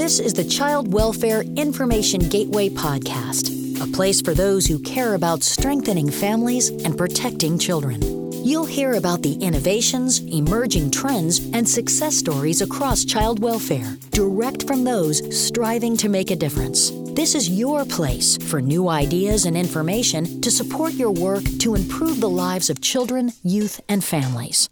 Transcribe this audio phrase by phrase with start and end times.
[0.00, 5.42] This is the Child Welfare Information Gateway Podcast, a place for those who care about
[5.42, 8.00] strengthening families and protecting children.
[8.42, 14.84] You'll hear about the innovations, emerging trends, and success stories across child welfare, direct from
[14.84, 16.92] those striving to make a difference.
[17.14, 22.22] This is your place for new ideas and information to support your work to improve
[22.22, 24.66] the lives of children, youth, and families.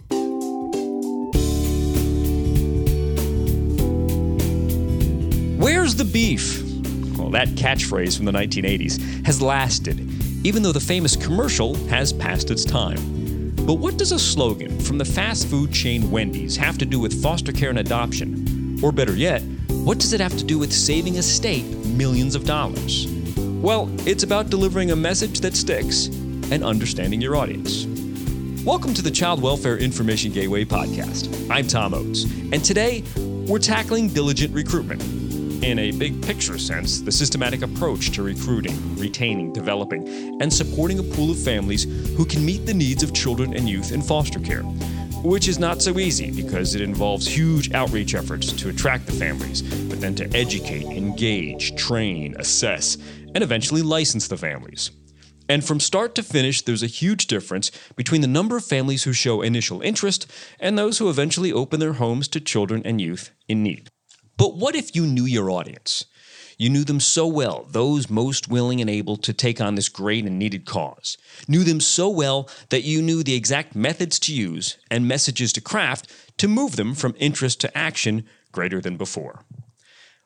[5.58, 6.62] Where's the beef?
[7.18, 9.98] Well, that catchphrase from the 1980s has lasted,
[10.46, 13.56] even though the famous commercial has passed its time.
[13.66, 17.20] But what does a slogan from the fast food chain Wendy's have to do with
[17.20, 18.78] foster care and adoption?
[18.84, 19.42] Or better yet,
[19.82, 23.08] what does it have to do with saving a state millions of dollars?
[23.60, 27.84] Well, it's about delivering a message that sticks and understanding your audience.
[28.64, 31.50] Welcome to the Child Welfare Information Gateway podcast.
[31.50, 33.02] I'm Tom Oates, and today
[33.48, 35.17] we're tackling diligent recruitment
[35.62, 40.06] in a big picture sense, the systematic approach to recruiting, retaining, developing,
[40.40, 41.84] and supporting a pool of families
[42.16, 44.62] who can meet the needs of children and youth in foster care.
[45.22, 49.62] Which is not so easy because it involves huge outreach efforts to attract the families,
[49.62, 52.96] but then to educate, engage, train, assess,
[53.34, 54.92] and eventually license the families.
[55.48, 59.12] And from start to finish, there's a huge difference between the number of families who
[59.12, 63.62] show initial interest and those who eventually open their homes to children and youth in
[63.62, 63.88] need.
[64.38, 66.06] But what if you knew your audience?
[66.58, 70.24] You knew them so well, those most willing and able to take on this great
[70.24, 71.18] and needed cause.
[71.46, 75.60] Knew them so well that you knew the exact methods to use and messages to
[75.60, 79.44] craft to move them from interest to action greater than before.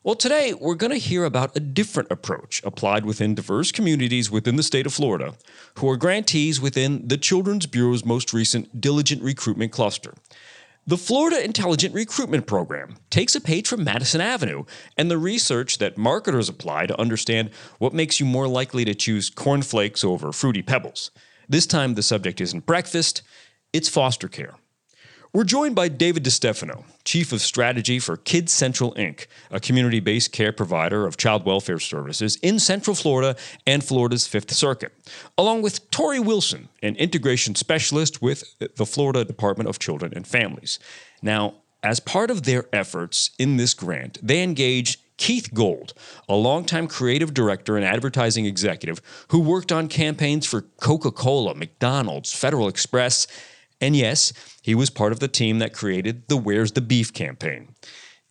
[0.03, 4.57] Well, today we're going to hear about a different approach applied within diverse communities within
[4.57, 5.35] the state of Florida
[5.75, 10.13] who are grantees within the Children's Bureau's most recent Diligent Recruitment Cluster.
[10.85, 14.65] The Florida Intelligent Recruitment Program takes a page from Madison Avenue
[14.97, 19.29] and the research that marketers apply to understand what makes you more likely to choose
[19.29, 21.09] cornflakes over fruity pebbles.
[21.47, 23.21] This time, the subject isn't breakfast,
[23.71, 24.55] it's foster care.
[25.35, 30.31] We're joined by David DeStefano, Chief of Strategy for Kids Central Inc., a community based
[30.31, 33.35] care provider of child welfare services in Central Florida
[33.65, 34.93] and Florida's Fifth Circuit,
[35.35, 40.77] along with Tori Wilson, an integration specialist with the Florida Department of Children and Families.
[41.23, 45.95] Now, as part of their efforts in this grant, they engaged Keith Gold,
[46.29, 52.33] a longtime creative director and advertising executive who worked on campaigns for Coca Cola, McDonald's,
[52.33, 53.25] Federal Express,
[53.83, 57.75] and yes, he was part of the team that created the Where's the Beef campaign.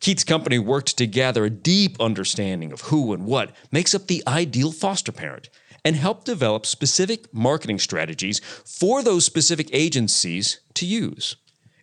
[0.01, 4.23] Keith's company worked to gather a deep understanding of who and what makes up the
[4.27, 5.51] ideal foster parent
[5.85, 11.37] and help develop specific marketing strategies for those specific agencies to use.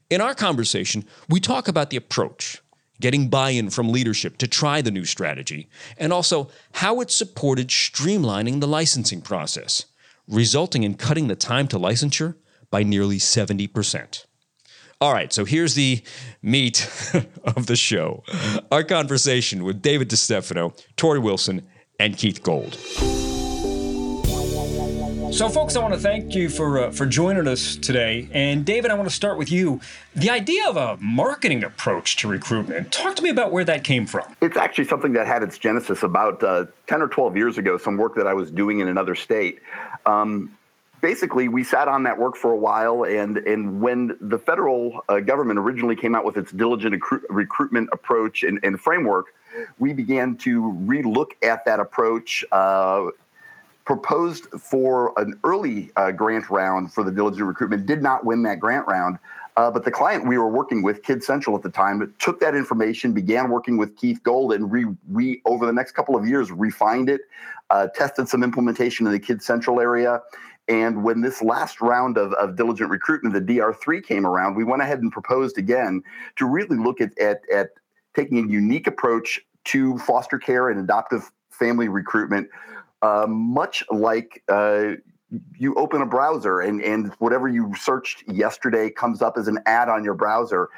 [0.10, 2.64] In our conversation, we talk about the approach,
[3.00, 7.68] getting buy in from leadership to try the new strategy, and also how it supported
[7.68, 9.86] streamlining the licensing process,
[10.28, 12.34] resulting in cutting the time to licensure
[12.72, 14.26] by nearly 70%.
[15.02, 16.02] All right, so here's the
[16.42, 16.90] meat
[17.44, 18.24] of the show
[18.72, 21.66] our conversation with David DeStefano, Tori Wilson,
[22.00, 22.78] and Keith Gold.
[25.32, 28.28] So, folks, I want to thank you for uh, for joining us today.
[28.32, 29.80] And David, I want to start with you.
[30.16, 32.92] The idea of a marketing approach to recruitment.
[32.92, 34.36] Talk to me about where that came from.
[34.42, 37.78] It's actually something that had its genesis about uh, ten or twelve years ago.
[37.78, 39.60] Some work that I was doing in another state.
[40.08, 40.58] Um,
[41.02, 45.20] basically we sat on that work for a while and and when the federal uh,
[45.20, 49.28] government originally came out with its diligent recru- recruitment approach and, and, framework
[49.78, 53.08] we began to relook at that approach uh,
[53.86, 58.60] proposed for an early uh, grant round for the diligent recruitment did not win that
[58.60, 59.18] grant round
[59.60, 62.56] uh, but the client we were working with, Kid Central at the time, took that
[62.56, 66.50] information, began working with Keith Gold, and re, re over the next couple of years
[66.50, 67.22] refined it,
[67.70, 70.22] uh, tested some implementation in the Kid Central area,
[70.70, 74.84] and when this last round of, of diligent recruitment, the DR3 came around, we went
[74.84, 76.04] ahead and proposed again
[76.36, 77.72] to really look at, at, at
[78.16, 82.48] taking a unique approach to foster care and adoptive family recruitment,
[83.02, 84.92] uh, much like uh,
[85.58, 89.90] you open a browser and, and whatever you searched yesterday comes up as an ad
[89.90, 90.70] on your browser.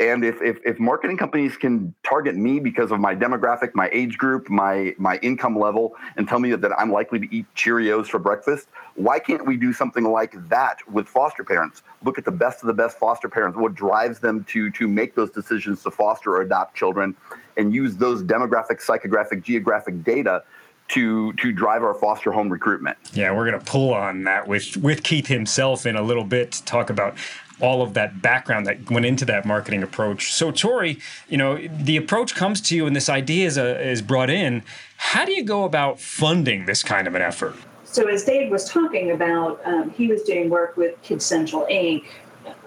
[0.00, 4.16] And if, if, if marketing companies can target me because of my demographic, my age
[4.16, 8.20] group, my my income level, and tell me that I'm likely to eat Cheerios for
[8.20, 11.82] breakfast, why can't we do something like that with foster parents?
[12.04, 15.16] Look at the best of the best foster parents, what drives them to to make
[15.16, 17.16] those decisions to foster or adopt children,
[17.56, 20.44] and use those demographic, psychographic, geographic data
[20.88, 22.96] to to drive our foster home recruitment.
[23.12, 26.52] Yeah, we're going to pull on that with with Keith himself in a little bit
[26.52, 27.16] to talk about
[27.60, 30.32] all of that background that went into that marketing approach.
[30.32, 34.02] So, Tori, you know, the approach comes to you and this idea is, a, is
[34.02, 34.62] brought in.
[34.96, 37.54] How do you go about funding this kind of an effort?
[37.84, 42.04] So, as Dave was talking about, um, he was doing work with Kids Central Inc.,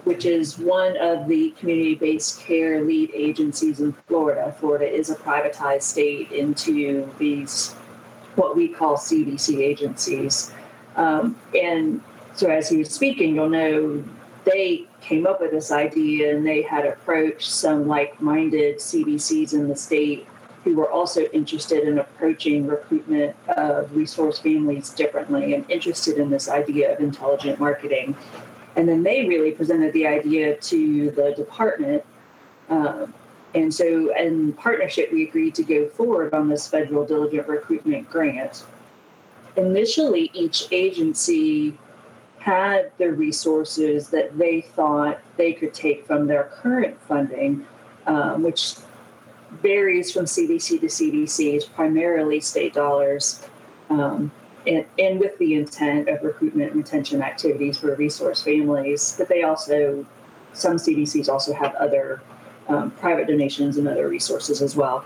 [0.04, 4.54] which is one of the community based care lead agencies in Florida.
[4.58, 7.72] Florida is a privatized state into these,
[8.34, 10.52] what we call CBC agencies.
[10.96, 12.00] Um, and
[12.34, 14.04] so, as he was speaking, you'll know
[14.44, 19.68] they came up with this idea and they had approached some like minded CBCs in
[19.68, 20.26] the state
[20.64, 26.48] who were also interested in approaching recruitment of resource families differently and interested in this
[26.48, 28.16] idea of intelligent marketing.
[28.76, 32.04] And then they really presented the idea to the department.
[32.68, 33.12] Um,
[33.54, 38.64] and so, in partnership, we agreed to go forward on this federal diligent recruitment grant.
[39.56, 41.76] Initially, each agency
[42.42, 47.64] had the resources that they thought they could take from their current funding,
[48.08, 48.74] um, which
[49.62, 53.46] varies from CBC to CBC, is primarily state dollars,
[53.90, 54.32] um,
[54.66, 59.14] and, and, with the intent of recruitment and retention activities for resource families.
[59.16, 60.04] But they also,
[60.52, 62.22] some CBCs also have other
[62.66, 65.04] um, private donations and other resources as well.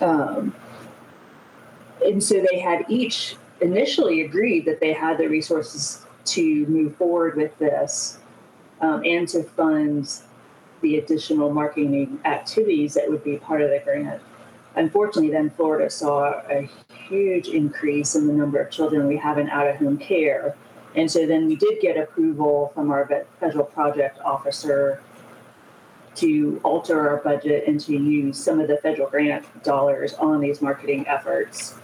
[0.00, 0.52] Um,
[2.04, 7.36] and so they had each initially agreed that they had the resources to move forward
[7.36, 8.18] with this
[8.80, 10.20] um, and to fund
[10.80, 14.20] the additional marketing activities that would be part of the grant.
[14.76, 16.68] Unfortunately, then Florida saw a
[17.08, 20.56] huge increase in the number of children we have in out of home care.
[20.96, 23.08] And so then we did get approval from our
[23.40, 25.00] federal project officer
[26.16, 30.60] to alter our budget and to use some of the federal grant dollars on these
[30.62, 31.74] marketing efforts.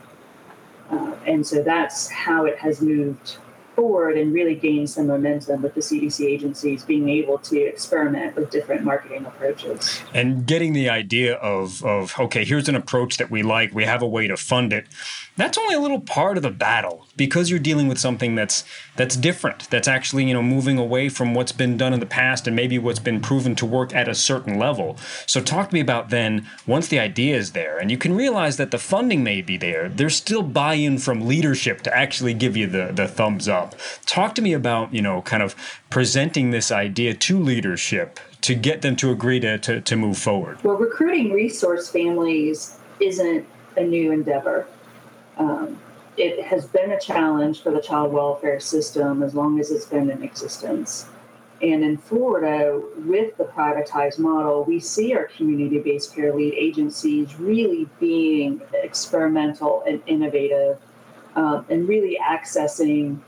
[0.91, 3.39] Uh, and so that's how it has moved
[3.81, 8.50] forward and really gain some momentum with the CBC agencies being able to experiment with
[8.50, 10.03] different marketing approaches.
[10.12, 14.03] And getting the idea of, of okay, here's an approach that we like, we have
[14.03, 14.87] a way to fund it
[15.41, 18.62] that's only a little part of the battle because you're dealing with something that's
[18.97, 22.47] that's different that's actually you know moving away from what's been done in the past
[22.47, 25.81] and maybe what's been proven to work at a certain level so talk to me
[25.81, 29.41] about then once the idea is there and you can realize that the funding may
[29.41, 33.69] be there there's still buy-in from leadership to actually give you the the thumbs up
[34.06, 35.55] talk to me about you know kind of
[35.90, 40.62] presenting this idea to leadership to get them to agree to, to, to move forward.
[40.64, 43.46] Well recruiting resource families isn't
[43.76, 44.67] a new endeavor.
[45.37, 45.78] Um,
[46.17, 50.11] it has been a challenge for the child welfare system as long as it's been
[50.11, 51.06] in existence.
[51.62, 57.38] And in Florida, with the privatized model, we see our community based care lead agencies
[57.38, 60.78] really being experimental and innovative
[61.37, 63.20] um, and really accessing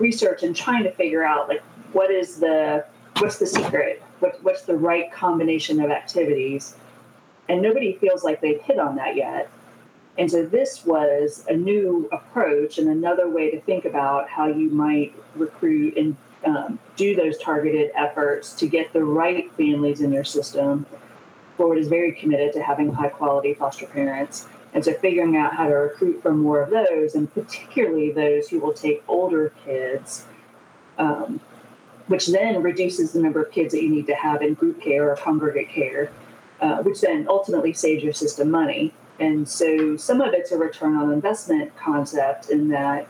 [0.00, 1.62] research and trying to figure out like
[1.92, 2.84] what is the
[3.18, 6.76] what's the secret what, what's the right combination of activities
[7.48, 9.50] and nobody feels like they've hit on that yet
[10.18, 14.70] and so this was a new approach and another way to think about how you
[14.70, 20.24] might recruit and um, do those targeted efforts to get the right families in your
[20.24, 20.86] system.
[21.56, 24.46] Florida is very committed to having high quality foster parents.
[24.72, 28.60] And so figuring out how to recruit for more of those, and particularly those who
[28.60, 30.26] will take older kids,
[30.98, 31.40] um,
[32.06, 35.10] which then reduces the number of kids that you need to have in group care
[35.10, 36.12] or congregate care,
[36.60, 38.92] uh, which then ultimately saves your system money.
[39.18, 43.06] And so some of it's a return on investment concept in that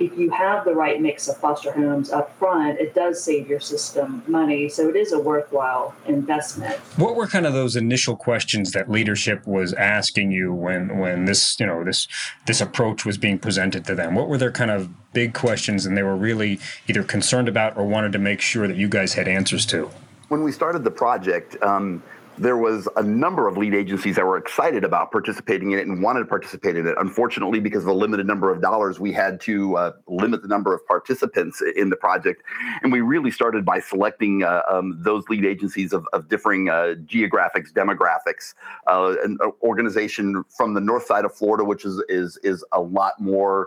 [0.00, 3.60] if you have the right mix of foster homes up front, it does save your
[3.60, 4.68] system money.
[4.70, 6.76] So it is a worthwhile investment.
[6.96, 11.60] What were kind of those initial questions that leadership was asking you when when this,
[11.60, 12.08] you know, this
[12.46, 14.14] this approach was being presented to them?
[14.14, 17.86] What were their kind of big questions and they were really either concerned about or
[17.86, 19.90] wanted to make sure that you guys had answers to?
[20.28, 22.02] When we started the project, um,
[22.40, 26.02] there was a number of lead agencies that were excited about participating in it and
[26.02, 26.94] wanted to participate in it.
[26.98, 30.74] Unfortunately, because of the limited number of dollars, we had to uh, limit the number
[30.74, 32.42] of participants in the project.
[32.82, 36.94] And we really started by selecting uh, um, those lead agencies of, of differing uh,
[37.04, 38.54] geographics, demographics.
[38.86, 43.20] Uh, an organization from the north side of Florida, which is is is a lot
[43.20, 43.66] more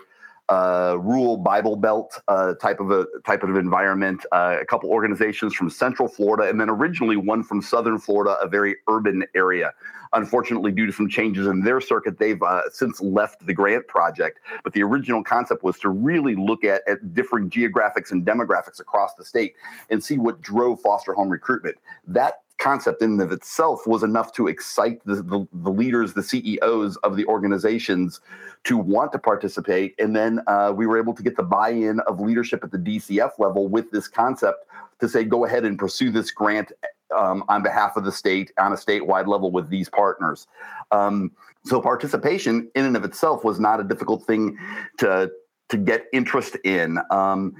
[0.49, 4.25] uh, rural Bible Belt uh, type of a type of environment.
[4.31, 8.47] Uh, a couple organizations from Central Florida, and then originally one from Southern Florida, a
[8.47, 9.71] very urban area.
[10.11, 14.39] Unfortunately, due to some changes in their circuit, they've uh, since left the grant project.
[14.63, 19.15] But the original concept was to really look at, at different geographics and demographics across
[19.15, 19.55] the state
[19.89, 21.77] and see what drove foster home recruitment.
[22.05, 26.23] That concept in and of itself was enough to excite the, the, the leaders, the
[26.23, 28.21] CEOs of the organizations
[28.63, 29.93] to want to participate.
[29.99, 32.77] And then uh, we were able to get the buy in of leadership at the
[32.77, 34.65] DCF level with this concept
[35.01, 36.71] to say, go ahead and pursue this grant
[37.13, 40.47] um, on behalf of the state on a statewide level with these partners.
[40.91, 41.31] Um,
[41.65, 44.57] so participation in and of itself was not a difficult thing
[44.99, 45.31] to
[45.69, 46.99] to get interest in.
[47.09, 47.55] Um,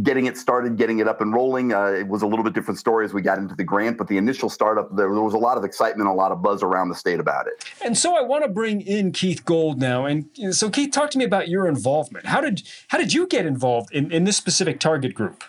[0.00, 1.74] getting it started, getting it up and rolling.
[1.74, 4.08] Uh, it was a little bit different story as we got into the grant, but
[4.08, 6.88] the initial startup, there, there, was a lot of excitement, a lot of buzz around
[6.88, 7.64] the state about it.
[7.84, 10.06] And so I want to bring in Keith Gold now.
[10.06, 12.26] And so Keith, talk to me about your involvement.
[12.26, 15.44] How did how did you get involved in, in this specific target group?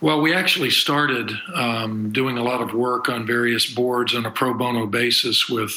[0.00, 4.30] Well, we actually started um, doing a lot of work on various boards on a
[4.30, 5.72] pro bono basis with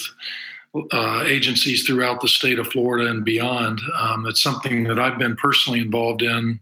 [0.91, 3.79] uh, agencies throughout the state of Florida and beyond.
[3.97, 6.59] Um, it's something that I've been personally involved in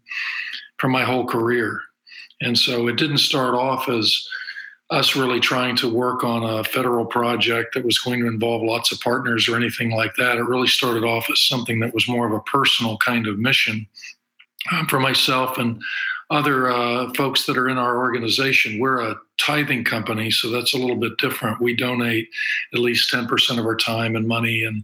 [0.80, 1.82] for my whole career.
[2.42, 4.28] And so it didn't start off as
[4.90, 8.92] us really trying to work on a federal project that was going to involve lots
[8.92, 10.38] of partners or anything like that.
[10.38, 13.88] It really started off as something that was more of a personal kind of mission
[14.72, 15.80] um, for myself and
[16.30, 18.80] other uh, folks that are in our organization.
[18.80, 21.60] We're a tithing company, so that's a little bit different.
[21.60, 22.30] We donate
[22.74, 24.84] at least 10% of our time and money and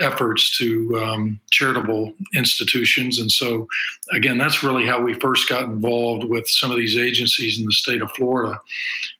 [0.00, 3.18] efforts to um, charitable institutions.
[3.18, 3.66] And so,
[4.12, 7.72] again, that's really how we first got involved with some of these agencies in the
[7.72, 8.58] state of Florida.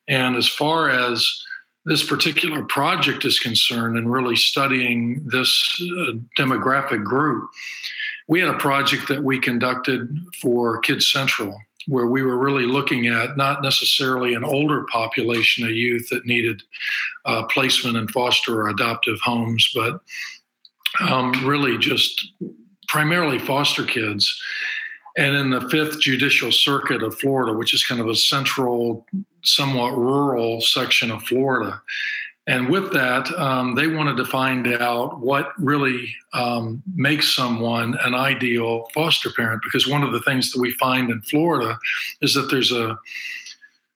[0.06, 1.44] And as far as
[1.84, 7.50] this particular project is concerned and really studying this uh, demographic group,
[8.28, 10.08] we had a project that we conducted
[10.40, 11.58] for Kids Central
[11.88, 16.62] where we were really looking at not necessarily an older population of youth that needed
[17.24, 20.00] uh, placement in foster or adoptive homes, but
[21.00, 22.32] um, really just
[22.88, 24.38] primarily foster kids.
[25.16, 29.06] And in the Fifth Judicial Circuit of Florida, which is kind of a central,
[29.42, 31.80] somewhat rural section of Florida,
[32.48, 38.14] and with that, um, they wanted to find out what really um, makes someone an
[38.14, 39.62] ideal foster parent.
[39.62, 41.78] Because one of the things that we find in Florida
[42.22, 42.98] is that there's a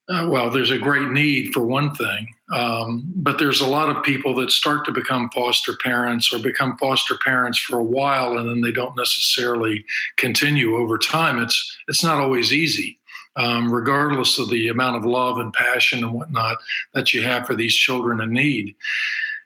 [0.08, 4.02] uh, well, there's a great need for one thing, um, but there's a lot of
[4.02, 8.50] people that start to become foster parents or become foster parents for a while, and
[8.50, 9.82] then they don't necessarily
[10.16, 11.38] continue over time.
[11.38, 12.98] It's it's not always easy
[13.36, 16.58] um, regardless of the amount of love and passion and whatnot
[16.94, 18.74] that you have for these children in need.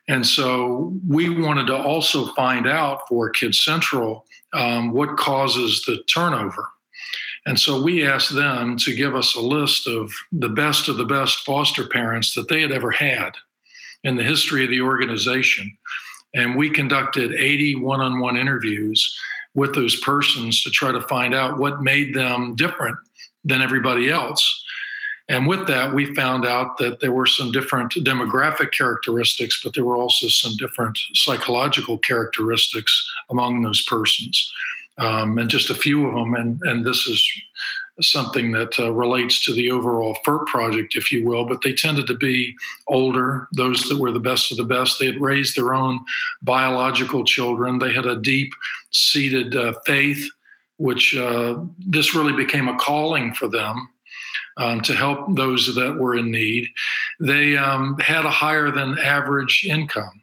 [0.07, 6.01] And so we wanted to also find out for Kids Central um, what causes the
[6.03, 6.69] turnover.
[7.45, 11.05] And so we asked them to give us a list of the best of the
[11.05, 13.31] best foster parents that they had ever had
[14.03, 15.77] in the history of the organization.
[16.35, 19.17] And we conducted 80 one on one interviews
[19.55, 22.97] with those persons to try to find out what made them different
[23.47, 24.63] than everybody else.
[25.29, 29.83] And with that, we found out that there were some different demographic characteristics, but there
[29.83, 34.53] were also some different psychological characteristics among those persons.
[34.99, 36.33] Um, and just a few of them.
[36.33, 37.23] And, and this is
[38.01, 42.07] something that uh, relates to the overall FERP project, if you will, but they tended
[42.07, 42.55] to be
[42.87, 44.97] older, those that were the best of the best.
[44.97, 45.99] They had raised their own
[46.41, 48.51] biological children, they had a deep
[48.91, 50.29] seated uh, faith
[50.77, 53.89] which uh, this really became a calling for them
[54.57, 56.67] um, to help those that were in need.
[57.19, 60.21] They um, had a higher than average income.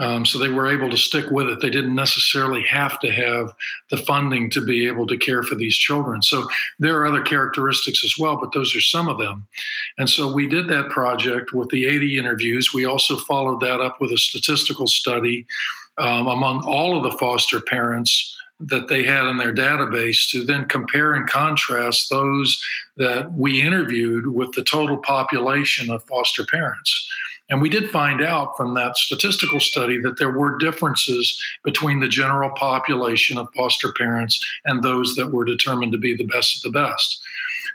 [0.00, 1.60] Um, so they were able to stick with it.
[1.60, 3.52] They didn't necessarily have to have
[3.90, 6.20] the funding to be able to care for these children.
[6.20, 6.48] So
[6.80, 9.46] there are other characteristics as well, but those are some of them.
[9.98, 12.74] And so we did that project with the 80 interviews.
[12.74, 15.46] We also followed that up with a statistical study
[15.98, 20.66] um, among all of the foster parents that they had in their database to then
[20.66, 22.62] compare and contrast those
[22.96, 27.08] that we interviewed with the total population of foster parents.
[27.50, 32.08] And we did find out from that statistical study that there were differences between the
[32.08, 36.72] general population of foster parents and those that were determined to be the best of
[36.72, 37.22] the best.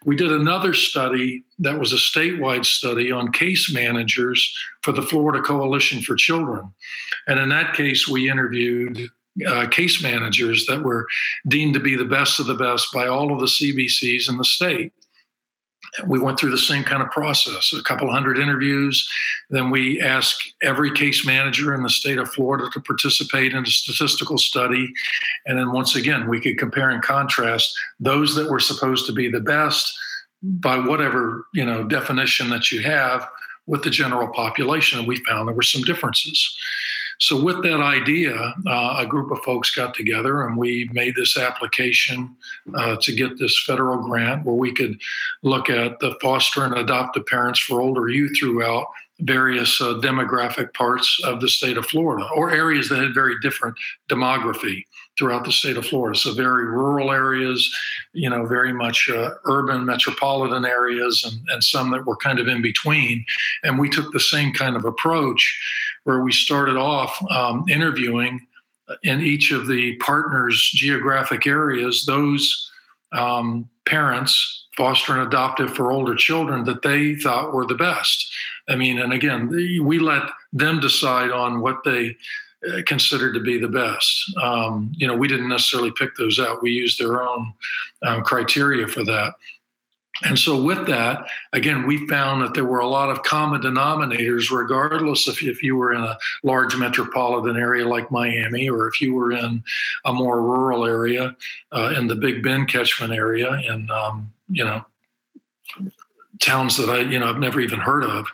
[0.05, 5.41] We did another study that was a statewide study on case managers for the Florida
[5.41, 6.74] Coalition for Children.
[7.27, 9.09] And in that case, we interviewed
[9.48, 11.08] uh, case managers that were
[11.48, 14.43] deemed to be the best of the best by all of the CBCs in the
[14.43, 14.93] state.
[16.05, 19.10] We went through the same kind of process, a couple hundred interviews.
[19.50, 23.67] Then we asked every case manager in the state of Florida to participate in a
[23.67, 24.93] statistical study.
[25.48, 29.31] And then once again, we could compare and contrast those that were supposed to be
[29.31, 29.98] the best
[30.41, 33.27] by whatever you know definition that you have
[33.65, 35.00] with the general population.
[35.00, 36.58] And we found there were some differences.
[37.20, 38.34] So, with that idea,
[38.66, 42.36] uh, a group of folks got together and we made this application
[42.76, 45.00] uh, to get this federal grant where we could
[45.44, 48.88] look at the foster and adoptive parents for older youth throughout
[49.22, 53.76] various uh, demographic parts of the state of Florida or areas that had very different
[54.10, 54.86] demography
[55.18, 56.18] throughout the state of Florida.
[56.18, 57.70] So, very rural areas,
[58.14, 62.48] you know, very much uh, urban metropolitan areas, and, and some that were kind of
[62.48, 63.26] in between.
[63.64, 65.44] And we took the same kind of approach
[66.10, 68.48] where we started off um, interviewing
[69.04, 72.72] in each of the partners' geographic areas those
[73.12, 78.28] um, parents, foster and adoptive for older children, that they thought were the best.
[78.68, 82.16] I mean, and again, we let them decide on what they
[82.68, 84.36] uh, considered to be the best.
[84.42, 86.63] Um, you know, we didn't necessarily pick those out.
[86.63, 87.54] We used their own
[88.01, 89.36] um, criteria for that.
[90.24, 94.52] And so, with that, again, we found that there were a lot of common denominators,
[94.52, 99.14] regardless of if you were in a large metropolitan area like Miami or if you
[99.14, 99.64] were in
[100.06, 101.36] a more rural area
[101.72, 104.84] uh, in the Big Bend catchment area, in um, you know
[106.40, 108.28] towns that I you know I've never even heard of.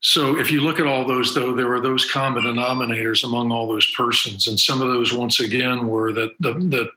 [0.00, 3.66] So if you look at all those, though, there were those common denominators among all
[3.66, 6.90] those persons, and some of those, once again, were that the, the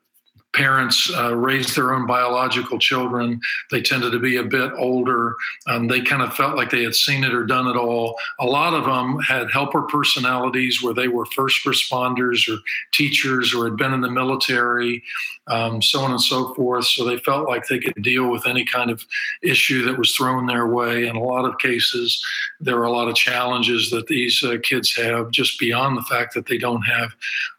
[0.54, 3.40] parents uh, raised their own biological children.
[3.70, 5.36] They tended to be a bit older.
[5.68, 8.18] Um, they kind of felt like they had seen it or done it all.
[8.40, 12.60] A lot of them had helper personalities where they were first responders or
[12.92, 15.04] teachers or had been in the military,
[15.52, 16.86] um, so on and so forth.
[16.86, 19.06] So they felt like they could deal with any kind of
[19.44, 21.08] issue that was thrown their way.
[21.08, 22.26] In a lot of cases,
[22.62, 26.34] there are a lot of challenges that these uh, kids have just beyond the fact
[26.36, 27.10] that they don't have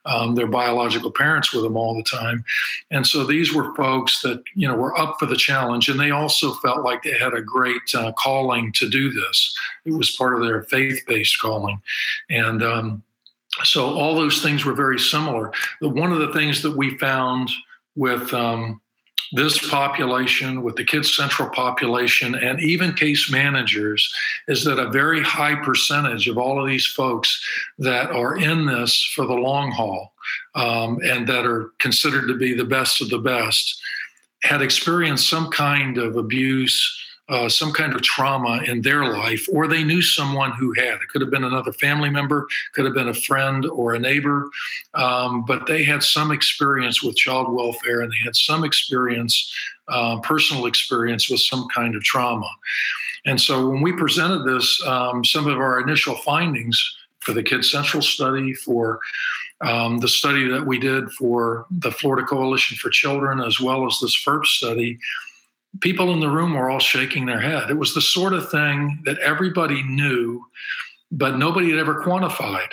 [0.06, 2.42] um, their biological parents with them all the time.
[2.90, 6.12] And so these were folks that you know were up for the challenge, and they
[6.12, 9.54] also felt like they had a great uh, calling to do this.
[9.84, 11.80] It was part of their faith-based calling,
[12.30, 13.02] and um,
[13.64, 15.52] so all those things were very similar.
[15.80, 17.50] One of the things that we found
[17.96, 18.80] with um,
[19.32, 24.12] this population, with the Kids Central population, and even case managers,
[24.48, 27.42] is that a very high percentage of all of these folks
[27.78, 30.12] that are in this for the long haul
[30.54, 33.80] um, and that are considered to be the best of the best
[34.42, 36.98] had experienced some kind of abuse
[37.32, 40.96] uh, some kind of trauma in their life, or they knew someone who had.
[40.96, 44.50] It could have been another family member, could have been a friend or a neighbor,
[44.92, 49.50] um, but they had some experience with child welfare and they had some experience,
[49.88, 52.50] uh, personal experience with some kind of trauma.
[53.24, 56.78] And so when we presented this, um, some of our initial findings
[57.20, 59.00] for the Kids Central study, for
[59.62, 63.98] um, the study that we did for the Florida Coalition for Children, as well as
[64.00, 64.98] this FERP study,
[65.80, 67.70] people in the room were all shaking their head.
[67.70, 70.44] It was the sort of thing that everybody knew,
[71.10, 72.68] but nobody had ever quantified.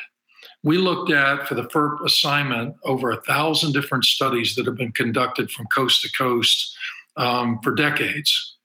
[0.64, 4.92] We looked at for the FERP assignment over a thousand different studies that have been
[4.92, 6.76] conducted from coast to coast
[7.16, 8.58] um, for decades.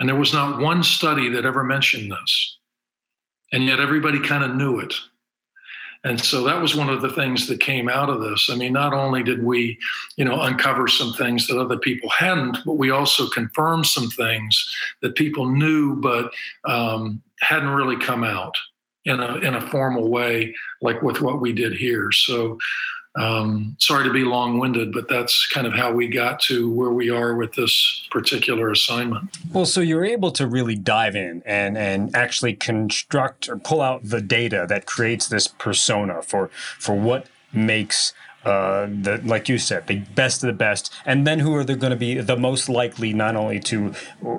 [0.00, 2.58] And there was not one study that ever mentioned this.
[3.52, 4.94] And yet everybody kind of knew it.
[6.06, 8.48] And so that was one of the things that came out of this.
[8.48, 9.76] I mean, not only did we,
[10.16, 14.72] you know, uncover some things that other people hadn't, but we also confirmed some things
[15.02, 16.32] that people knew but
[16.64, 18.54] um, hadn't really come out
[19.04, 22.12] in a in a formal way, like with what we did here.
[22.12, 22.56] So
[23.16, 26.90] um, sorry to be long winded, but that's kind of how we got to where
[26.90, 29.30] we are with this particular assignment.
[29.52, 34.02] Well, so you're able to really dive in and, and actually construct or pull out
[34.04, 36.48] the data that creates this persona for,
[36.78, 38.12] for what makes
[38.46, 41.74] uh, the like you said, the best of the best, and then who are they
[41.74, 43.92] going to be the most likely not only to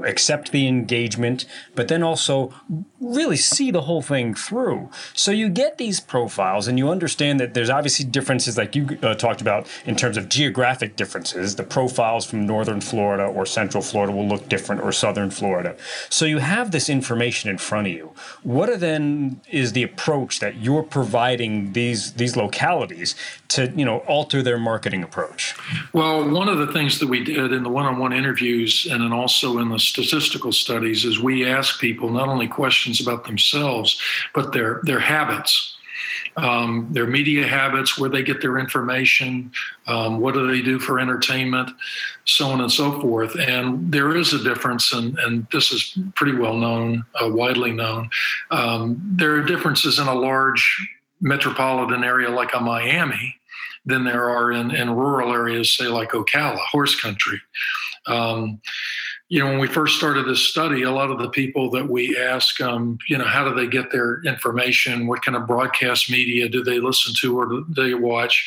[0.06, 2.54] accept the engagement, but then also
[3.02, 4.89] really see the whole thing through.
[5.13, 9.13] So you get these profiles, and you understand that there's obviously differences, like you uh,
[9.15, 11.58] talked about, in terms of geographic differences.
[11.58, 15.76] The profiles from northern Florida or central Florida will look different, or southern Florida.
[16.10, 18.13] So you have this information in front of you.
[18.43, 23.13] What are then is the approach that you're providing these these localities
[23.50, 25.55] to you know alter their marketing approach?
[25.93, 29.60] Well, one of the things that we did in the one-on-one interviews and then also
[29.60, 33.99] in the statistical studies is we ask people not only questions about themselves
[34.33, 35.73] but their their habits.
[36.36, 39.51] Um, their media habits, where they get their information,
[39.88, 41.71] um, what do they do for entertainment,
[42.25, 43.36] so on and so forth.
[43.39, 48.12] And there is a difference, and, and this is pretty well known, uh, widely known.
[48.51, 50.88] Um, there are differences in a large
[51.21, 53.33] metropolitan area like a Miami
[53.88, 57.41] than there are in, in rural areas, say like Ocala, horse country.
[58.06, 58.62] Um,
[59.30, 62.17] you know, when we first started this study, a lot of the people that we
[62.17, 65.08] ask, um, you know, how do they get their information?
[65.08, 68.45] What kind of broadcast media do they listen to or do they watch?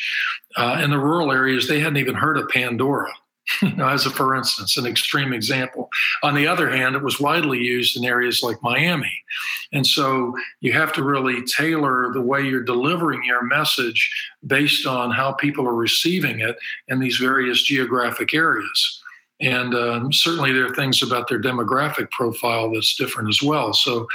[0.55, 3.11] Uh, in the rural areas, they hadn't even heard of Pandora.
[3.61, 5.89] you know, as a for instance, an extreme example.
[6.23, 9.23] On the other hand, it was widely used in areas like Miami.
[9.71, 14.11] And so you have to really tailor the way you're delivering your message
[14.45, 19.00] based on how people are receiving it in these various geographic areas.
[19.41, 23.73] And um, certainly there are things about their demographic profile that's different as well.
[23.73, 24.07] So,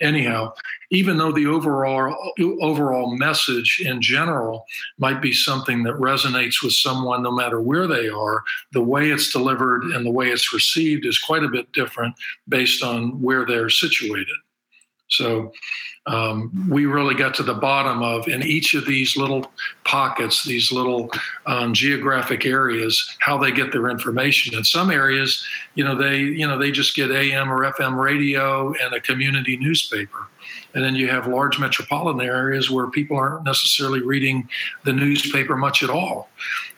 [0.00, 0.52] anyhow,
[0.90, 4.66] even though the overall overall message in general
[4.98, 8.42] might be something that resonates with someone no matter where they are,
[8.72, 12.14] the way it's delivered and the way it's received is quite a bit different
[12.48, 14.36] based on where they're situated.
[15.08, 15.52] So
[16.06, 19.50] um, we really got to the bottom of in each of these little
[19.84, 21.10] pockets, these little
[21.46, 24.56] um, geographic areas, how they get their information.
[24.56, 28.74] In some areas, you know, they you know they just get AM or FM radio
[28.82, 30.28] and a community newspaper.
[30.74, 34.48] And then you have large metropolitan areas where people aren't necessarily reading
[34.84, 36.28] the newspaper much at all.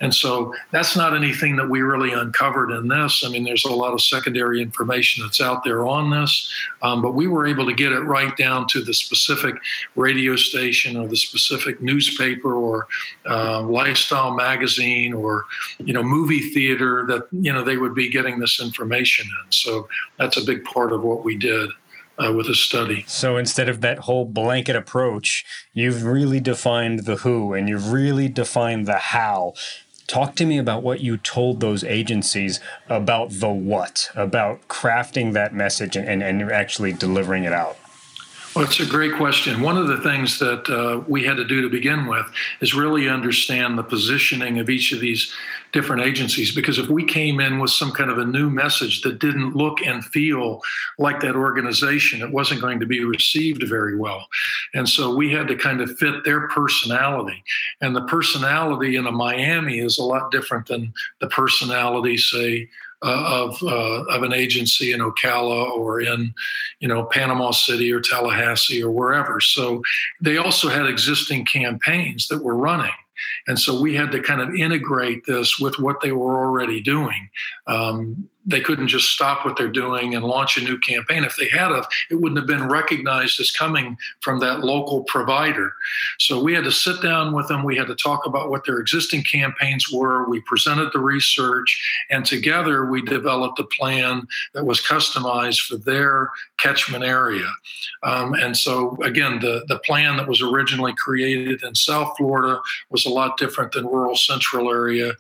[0.01, 3.25] And so that's not anything that we really uncovered in this.
[3.25, 7.15] I mean, there's a lot of secondary information that's out there on this, um, but
[7.15, 9.55] we were able to get it right down to the specific
[9.95, 12.87] radio station or the specific newspaper or
[13.29, 15.47] uh, lifestyle magazine or,
[15.79, 19.53] you know, movie theater that, you know, they would be getting this information in.
[19.53, 21.71] So that's a big part of what we did
[22.19, 23.05] uh, with a study.
[23.07, 28.29] So instead of that whole blanket approach, you've really defined the who and you've really
[28.29, 29.55] defined the how.
[30.07, 35.53] Talk to me about what you told those agencies about the what, about crafting that
[35.53, 37.77] message and, and actually delivering it out.
[38.57, 39.61] Well, it's a great question.
[39.61, 42.25] One of the things that uh, we had to do to begin with
[42.63, 45.31] is really understand the positioning of each of these
[45.73, 46.55] different agencies.
[46.55, 49.83] Because if we came in with some kind of a new message that didn't look
[49.83, 50.63] and feel
[50.99, 54.27] like that organization, it wasn't going to be received very well.
[54.73, 57.45] And so we had to kind of fit their personality.
[57.83, 62.71] And the personality in a Miami is a lot different than the personality, say,
[63.07, 66.35] uh, of uh, of an agency in Ocala or in
[66.81, 69.41] you know Panama City or Tallahassee or wherever.
[69.41, 69.83] So
[70.21, 72.93] they also had existing campaigns that were running.
[73.47, 77.31] And so we had to kind of integrate this with what they were already doing.
[77.67, 81.25] Um, they couldn't just stop what they're doing and launch a new campaign.
[81.25, 85.73] If they had, of, it wouldn't have been recognized as coming from that local provider.
[86.19, 87.65] So we had to sit down with them.
[87.65, 90.29] We had to talk about what their existing campaigns were.
[90.29, 96.31] We presented the research, and together we developed a plan that was customized for their
[96.59, 97.51] catchment area.
[98.03, 103.07] Um, and so, again, the, the plan that was originally created in South Florida was
[103.07, 105.15] a lot different than rural central area,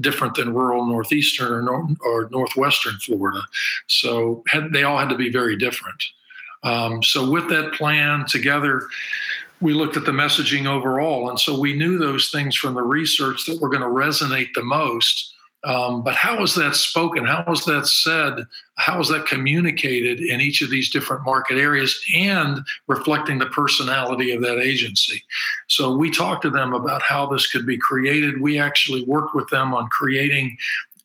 [0.00, 2.28] different than rural northeastern or, nor- or
[2.70, 3.42] northwestern Florida.
[3.86, 6.02] So had, they all had to be very different.
[6.62, 8.82] Um, so with that plan together,
[9.60, 11.30] we looked at the messaging overall.
[11.30, 14.62] And so we knew those things from the research that were going to resonate the
[14.62, 17.26] most um, but was that spoken?
[17.26, 18.46] How was that said?
[18.76, 24.32] How was that communicated in each of these different market areas and reflecting the personality
[24.32, 25.22] of that agency?
[25.68, 28.40] So we talked to them about how this could be created.
[28.40, 30.56] We actually worked with them on creating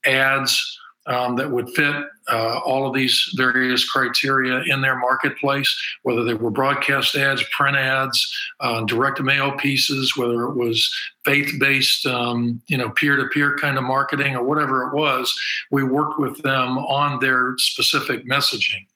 [0.05, 1.95] ads um, that would fit
[2.31, 7.77] uh, all of these various criteria in their marketplace, whether they were broadcast ads, print
[7.77, 10.91] ads, uh, direct mail pieces, whether it was
[11.23, 15.39] faith-based, um, you know, peer-to-peer kind of marketing or whatever it was.
[15.69, 18.87] We worked with them on their specific messaging.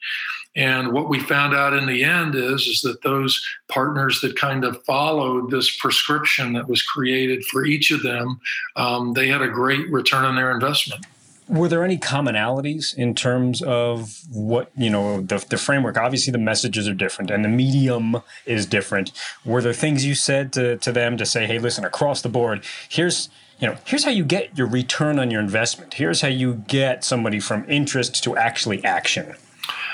[0.55, 4.65] And what we found out in the end is, is that those partners that kind
[4.65, 8.41] of followed this prescription that was created for each of them,
[8.75, 11.05] um, they had a great return on their investment
[11.49, 16.37] were there any commonalities in terms of what you know the, the framework obviously the
[16.37, 19.11] messages are different and the medium is different
[19.43, 22.63] were there things you said to, to them to say hey listen across the board
[22.87, 26.53] here's you know here's how you get your return on your investment here's how you
[26.67, 29.35] get somebody from interest to actually action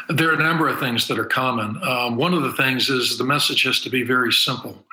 [0.10, 1.82] there are a number of things that are common.
[1.84, 4.86] Um, one of the things is the message has to be very simple.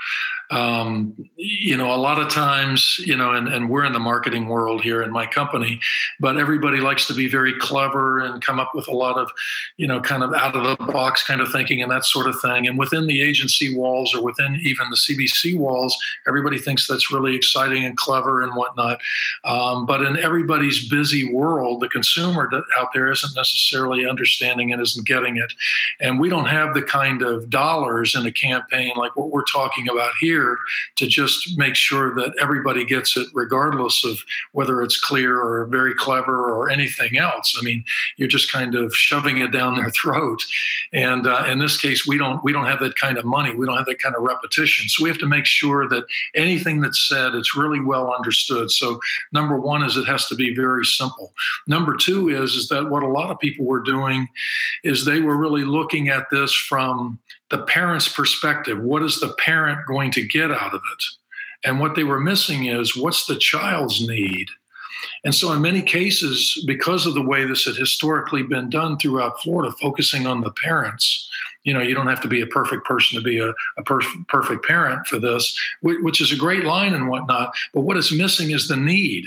[0.52, 4.48] Um, you know, a lot of times, you know, and, and we're in the marketing
[4.48, 5.80] world here in my company,
[6.20, 9.30] but everybody likes to be very clever and come up with a lot of,
[9.78, 12.38] you know, kind of out of the box kind of thinking and that sort of
[12.40, 12.68] thing.
[12.68, 15.96] And within the agency walls or within even the CBC walls,
[16.28, 19.00] everybody thinks that's really exciting and clever and whatnot.
[19.44, 25.06] Um, but in everybody's busy world, the consumer out there isn't necessarily understanding as isn't
[25.06, 25.52] getting it.
[26.00, 29.88] And we don't have the kind of dollars in a campaign like what we're talking
[29.88, 30.12] about
[30.96, 34.18] to just make sure that everybody gets it, regardless of
[34.52, 37.56] whether it's clear or very clever or anything else.
[37.58, 37.84] I mean,
[38.16, 40.42] you're just kind of shoving it down their throat.
[40.92, 43.54] And uh, in this case, we don't we don't have that kind of money.
[43.54, 44.88] We don't have that kind of repetition.
[44.88, 48.70] So we have to make sure that anything that's said, it's really well understood.
[48.70, 49.00] So
[49.32, 51.32] number one is it has to be very simple.
[51.66, 54.28] Number two is is that what a lot of people were doing
[54.84, 57.18] is they were really looking at this from
[57.52, 58.82] the parent's perspective.
[58.82, 61.04] What is the parent going to get out of it?
[61.64, 64.48] And what they were missing is what's the child's need?
[65.24, 69.40] And so, in many cases, because of the way this had historically been done throughout
[69.40, 71.28] Florida, focusing on the parents,
[71.64, 74.00] you know, you don't have to be a perfect person to be a, a per-
[74.28, 77.52] perfect parent for this, which is a great line and whatnot.
[77.72, 79.26] But what is missing is the need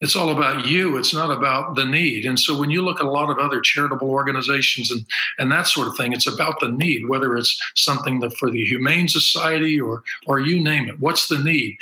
[0.00, 0.96] it's all about you.
[0.96, 2.24] It's not about the need.
[2.24, 5.04] And so when you look at a lot of other charitable organizations and
[5.38, 8.64] and that sort of thing it's about the need whether it's something that for the
[8.64, 11.00] humane society or or you name it.
[11.00, 11.76] What's the need?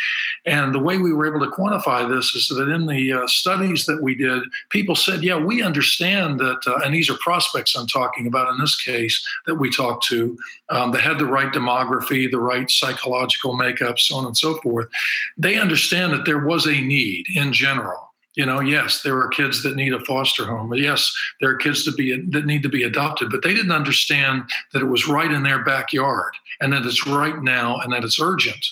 [0.47, 3.87] And the way we were able to quantify this is that in the uh, studies
[3.87, 7.87] that we did people said yeah we understand that uh, and these are prospects i'm
[7.87, 12.31] talking about in this case that we talked to um, that had the right demography
[12.31, 14.89] the right psychological makeup so on and so forth.
[15.37, 18.06] They understand that there was a need in general
[18.37, 21.85] you know yes there are kids that need a foster home yes there are kids
[21.85, 25.33] to be that need to be adopted but they didn't understand that it was right
[25.33, 28.65] in their backyard and that it's right now and that it's urgent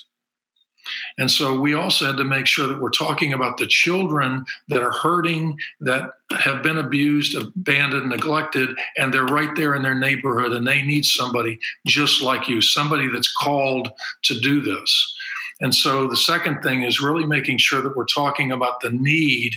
[1.18, 4.82] and so we also had to make sure that we're talking about the children that
[4.82, 10.52] are hurting, that have been abused, abandoned, neglected, and they're right there in their neighborhood
[10.52, 13.90] and they need somebody just like you, somebody that's called
[14.24, 15.14] to do this.
[15.60, 19.54] And so the second thing is really making sure that we're talking about the need,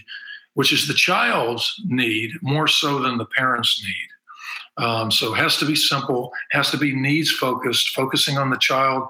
[0.53, 4.83] which is the child's need more so than the parent's need.
[4.83, 8.57] Um, so it has to be simple, has to be needs focused, focusing on the
[8.57, 9.07] child,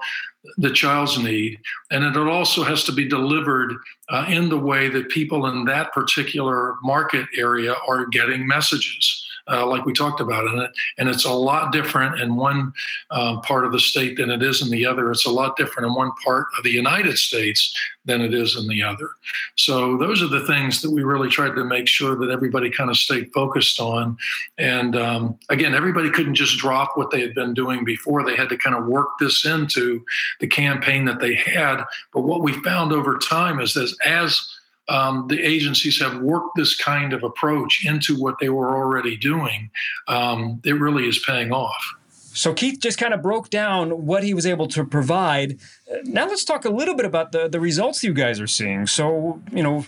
[0.56, 3.74] the child's need, and it also has to be delivered
[4.08, 9.66] uh, in the way that people in that particular market area are getting messages uh,
[9.66, 10.70] like we talked about in it.
[10.98, 12.72] And it's a lot different in one
[13.10, 15.10] uh, part of the state than it is in the other.
[15.10, 18.66] It's a lot different in one part of the United States than it is in
[18.66, 19.10] the other.
[19.56, 22.90] So those are the things that we really tried to make sure that everybody kind
[22.90, 24.16] of stayed focused on.
[24.56, 28.24] And um, again, everybody couldn't just drop what they had been doing before.
[28.24, 30.04] They had to kind of work this into
[30.40, 31.84] the campaign that they had.
[32.12, 34.57] But what we found over time is that as
[34.88, 39.70] um, the agencies have worked this kind of approach into what they were already doing,
[40.06, 41.94] um, it really is paying off.
[42.32, 45.58] So Keith just kind of broke down what he was able to provide.
[46.04, 48.86] Now let's talk a little bit about the, the results you guys are seeing.
[48.86, 49.86] So, you know,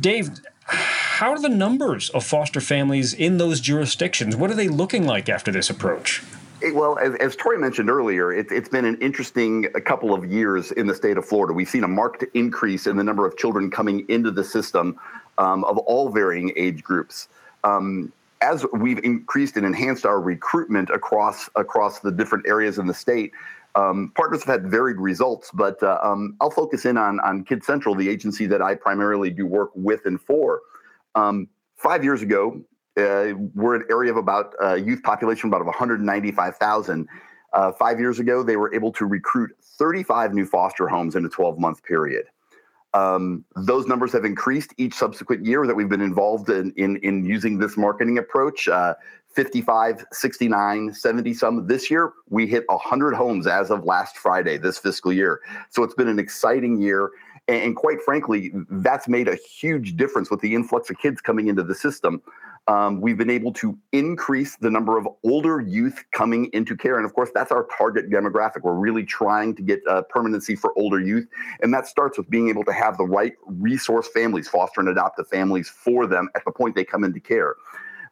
[0.00, 0.30] Dave,
[0.64, 4.34] how are the numbers of foster families in those jurisdictions?
[4.34, 6.22] What are they looking like after this approach?
[6.62, 10.86] Well, as, as Tori mentioned earlier, it, has been an interesting couple of years in
[10.86, 11.54] the state of Florida.
[11.54, 14.98] We've seen a marked increase in the number of children coming into the system
[15.38, 17.28] um, of all varying age groups.
[17.64, 22.94] Um, as we've increased and enhanced our recruitment across across the different areas in the
[22.94, 23.32] state,
[23.74, 25.50] um, partners have had varied results.
[25.52, 29.30] But uh, um, I'll focus in on on Kid Central, the agency that I primarily
[29.30, 30.60] do work with and for.
[31.14, 32.60] Um, five years ago,
[33.00, 37.08] uh, we're an area of about uh, youth population about 195,000.
[37.52, 41.28] Uh, five years ago, they were able to recruit 35 new foster homes in a
[41.28, 42.26] 12 month period.
[42.92, 47.24] Um, those numbers have increased each subsequent year that we've been involved in, in, in
[47.24, 48.68] using this marketing approach.
[48.68, 48.94] Uh,
[49.32, 51.66] 55, 69, 70 some.
[51.66, 55.40] This year, we hit 100 homes as of last Friday, this fiscal year.
[55.70, 57.10] So it's been an exciting year.
[57.46, 61.46] And, and quite frankly, that's made a huge difference with the influx of kids coming
[61.46, 62.22] into the system.
[62.70, 66.98] Um, we've been able to increase the number of older youth coming into care.
[66.98, 68.62] And of course, that's our target demographic.
[68.62, 71.26] We're really trying to get uh, permanency for older youth.
[71.62, 75.26] And that starts with being able to have the right resource families, foster and adoptive
[75.26, 77.56] families for them at the point they come into care.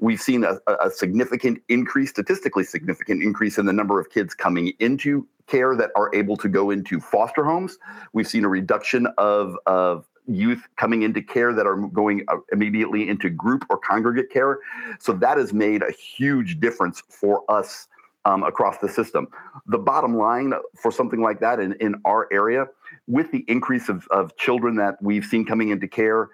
[0.00, 4.72] We've seen a, a significant increase, statistically significant increase in the number of kids coming
[4.80, 7.78] into care that are able to go into foster homes.
[8.12, 13.08] We've seen a reduction of, of youth coming into care that are going uh, immediately
[13.08, 14.58] into group or congregate care.
[15.00, 17.88] So that has made a huge difference for us
[18.24, 19.28] um, across the system.
[19.66, 22.66] The bottom line for something like that in, in our area,
[23.06, 26.28] with the increase of, of children that we've seen coming into care,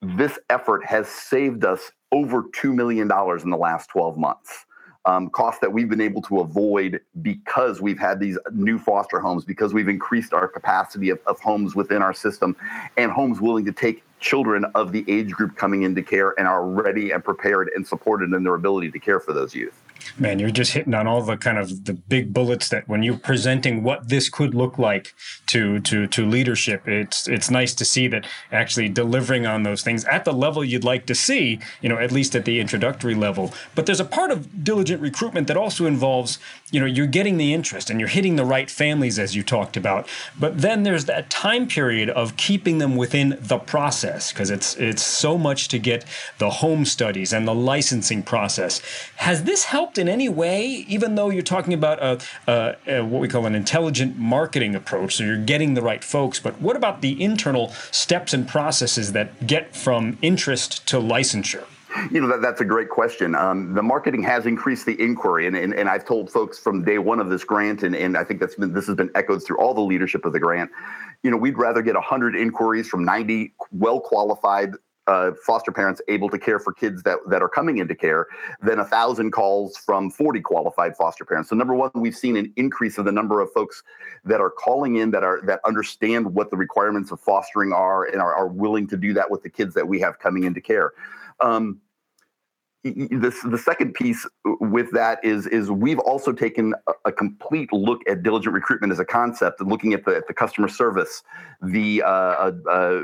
[0.00, 3.10] this effort has saved us over $2 million
[3.42, 4.64] in the last 12 months
[5.06, 9.44] um, costs that we've been able to avoid because we've had these new foster homes,
[9.44, 12.56] because we've increased our capacity of, of homes within our system,
[12.96, 16.66] and homes willing to take children of the age group coming into care and are
[16.66, 19.80] ready and prepared and supported in their ability to care for those youth.
[20.18, 23.18] Man, you're just hitting on all the kind of the big bullets that when you're
[23.18, 25.14] presenting what this could look like
[25.46, 30.04] to to to leadership, it's it's nice to see that actually delivering on those things
[30.04, 33.52] at the level you'd like to see, you know, at least at the introductory level.
[33.74, 36.38] But there's a part of diligent recruitment that also involves,
[36.70, 39.76] you know, you're getting the interest and you're hitting the right families as you talked
[39.76, 40.08] about.
[40.38, 45.02] But then there's that time period of keeping them within the process because it's it's
[45.02, 46.04] so much to get
[46.38, 48.80] the home studies and the licensing process.
[49.16, 53.20] Has this helped in any way, even though you're talking about a, a, a, what
[53.20, 55.16] we call an intelligent marketing approach?
[55.16, 59.46] So you're getting the right folks, but what about the internal steps and processes that
[59.46, 61.64] get from interest to licensure?
[62.10, 63.34] You know, that, that's a great question.
[63.36, 66.98] Um, the marketing has increased the inquiry, and, and, and I've told folks from day
[66.98, 69.58] one of this grant, and, and I think that's been this has been echoed through
[69.58, 70.70] all the leadership of the grant.
[71.22, 74.74] You know, we'd rather get 100 inquiries from 90 well qualified
[75.06, 78.26] uh, foster parents able to care for kids that, that are coming into care
[78.62, 81.50] than a thousand calls from 40 qualified foster parents.
[81.50, 83.82] So number one, we've seen an increase of the number of folks
[84.24, 88.20] that are calling in that are that understand what the requirements of fostering are and
[88.20, 90.92] are, are willing to do that with the kids that we have coming into care.
[91.40, 91.80] Um,
[92.84, 94.26] this, the second piece
[94.60, 98.98] with that is is we've also taken a, a, complete look at diligent recruitment as
[98.98, 101.22] a concept and looking at the, at the customer service,
[101.62, 103.02] the uh, uh, uh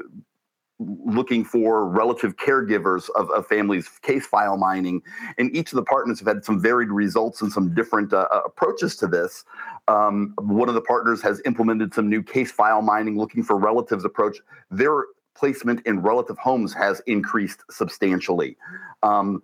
[1.14, 5.03] looking for relative caregivers of, of, families, case file mining,
[5.38, 8.40] and each of the partners have had some varied results and some different uh, uh,
[8.46, 9.44] approaches to this.
[9.88, 14.05] Um, one of the partners has implemented some new case file mining, looking for relatives
[14.05, 14.38] approach.
[14.70, 18.57] Their placement in relative homes has increased substantially.
[19.03, 19.42] Um,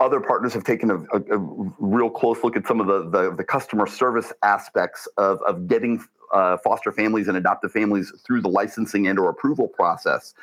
[0.00, 3.34] other partners have taken a, a, a, real close look at some of the, the,
[3.36, 6.02] the customer service aspects of, of getting
[6.34, 10.34] uh, foster families and adoptive families through the licensing and or approval process.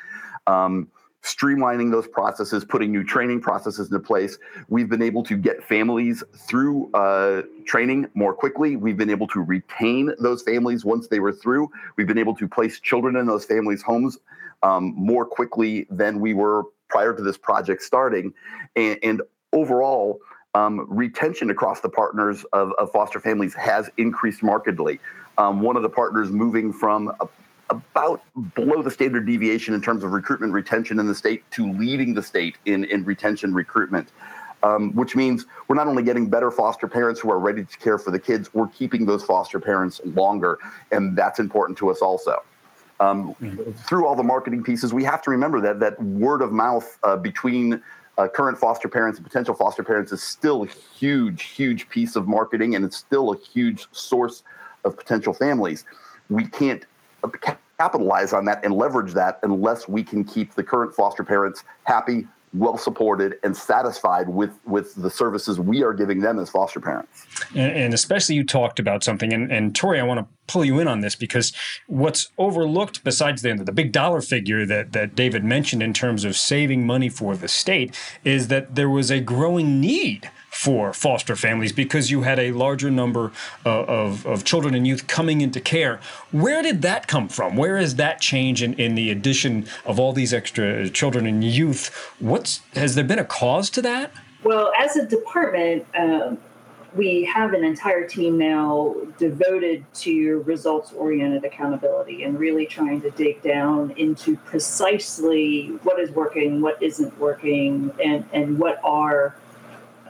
[0.46, 0.88] Um,
[1.22, 4.38] streamlining those processes, putting new training processes into place.
[4.68, 8.74] We've been able to get families through uh, training more quickly.
[8.74, 11.70] We've been able to retain those families once they were through.
[11.96, 14.18] We've been able to place children in those families' homes
[14.64, 18.34] um, more quickly than we were prior to this project starting.
[18.74, 20.20] And, and overall,
[20.54, 25.00] um, retention across the partners of, of, foster families has increased markedly.
[25.38, 27.28] Um, one of the partners moving from a,
[27.70, 28.22] about
[28.54, 32.22] below the standard deviation in terms of recruitment retention in the state to leading the
[32.22, 34.08] state in, in retention recruitment.
[34.64, 37.98] Um, which means we're not only getting better foster parents who are ready to care
[37.98, 40.56] for the kids, we're keeping those foster parents longer.
[40.92, 42.44] And that's important to us also.
[43.00, 43.72] Um, mm-hmm.
[43.72, 47.16] Through all the marketing pieces, we have to remember that that word of mouth uh,
[47.16, 47.82] between
[48.18, 52.28] uh, current foster parents and potential foster parents is still a huge, huge piece of
[52.28, 54.44] marketing, and it's still a huge source
[54.84, 55.84] of potential families.
[56.28, 56.84] We can't
[57.78, 62.26] capitalize on that and leverage that unless we can keep the current foster parents happy,
[62.54, 67.26] well supported and satisfied with with the services we are giving them as foster parents
[67.54, 70.78] and, and especially you talked about something and, and tori i want to pull you
[70.78, 71.52] in on this because
[71.86, 76.36] what's overlooked besides the, the big dollar figure that, that david mentioned in terms of
[76.36, 81.72] saving money for the state is that there was a growing need for foster families
[81.72, 83.32] because you had a larger number
[83.64, 85.98] uh, of, of children and youth coming into care.
[86.30, 87.56] Where did that come from?
[87.56, 91.88] Where is that change in, in the addition of all these extra children and youth?
[92.18, 94.12] What's has there been a cause to that?
[94.44, 96.38] Well, as a department, um,
[96.94, 103.10] we have an entire team now devoted to results oriented accountability and really trying to
[103.12, 109.34] dig down into precisely what is working, what isn't working, and, and what are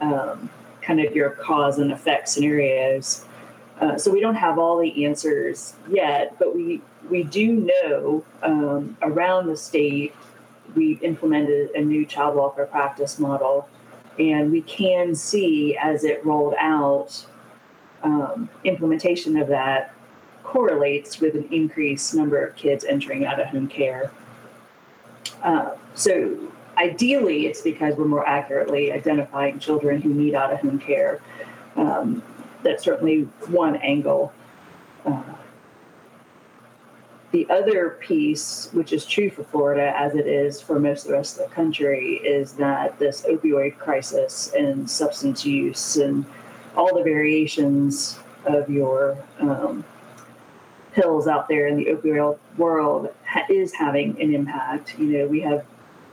[0.03, 0.49] um,
[0.81, 3.25] kind of your cause and effect scenarios.
[3.79, 8.95] Uh, so we don't have all the answers yet, but we we do know um,
[9.01, 10.15] around the state
[10.75, 13.67] we've implemented a new child welfare practice model,
[14.19, 17.25] and we can see as it rolled out,
[18.03, 19.93] um, implementation of that
[20.43, 24.11] correlates with an increased number of kids entering out of home care.
[25.41, 30.79] Uh, so ideally, it's because we're more accurately identifying children who need out of home
[30.79, 31.21] care.
[31.75, 32.23] Um,
[32.63, 34.33] that's certainly one angle.
[35.05, 35.21] Uh,
[37.31, 41.13] the other piece, which is true for Florida as it is for most of the
[41.13, 46.25] rest of the country, is that this opioid crisis and substance use and
[46.75, 49.83] all the variations of your um,
[50.91, 54.97] pills out there in the opioid world ha- is having an impact.
[54.99, 55.65] You know, we have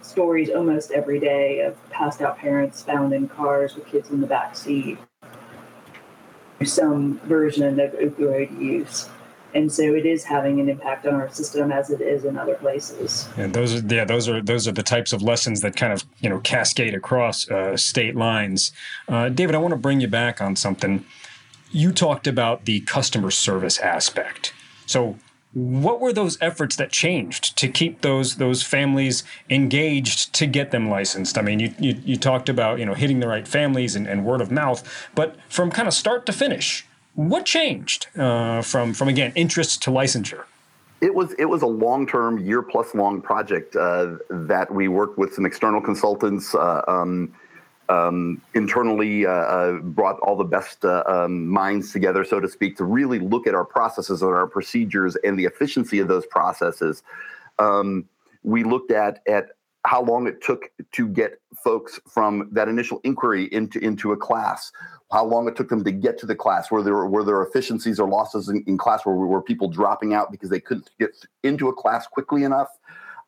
[0.03, 4.27] stories almost every day of passed out parents found in cars with kids in the
[4.27, 4.99] back seat.
[6.65, 9.09] Some version of opioid use.
[9.55, 12.55] and so it is having an impact on our system as it is in other
[12.55, 13.29] places.
[13.37, 16.05] And those are yeah, those are those are the types of lessons that kind of
[16.21, 18.73] you know cascade across uh, state lines.
[19.09, 21.05] Uh, David, I want to bring you back on something.
[21.71, 24.53] You talked about the customer service aspect.
[24.87, 25.17] So,
[25.53, 30.88] what were those efforts that changed to keep those those families engaged to get them
[30.88, 31.37] licensed?
[31.37, 34.25] I mean, you you, you talked about you know hitting the right families and, and
[34.25, 34.83] word of mouth,
[35.15, 39.90] but from kind of start to finish, what changed uh, from from again interest to
[39.90, 40.44] licensure?
[41.01, 45.19] It was it was a long term, year plus long project uh, that we worked
[45.19, 46.55] with some external consultants.
[46.55, 47.35] Uh, um,
[47.91, 52.77] um, internally uh, uh, brought all the best uh, um, minds together, so to speak,
[52.77, 57.03] to really look at our processes and our procedures and the efficiency of those processes.
[57.59, 58.09] Um,
[58.43, 59.49] we looked at at
[59.85, 64.71] how long it took to get folks from that initial inquiry into into a class
[65.11, 67.99] how long it took them to get to the class were there were there efficiencies
[67.99, 71.11] or losses in, in class where were people dropping out because they couldn't get
[71.43, 72.69] into a class quickly enough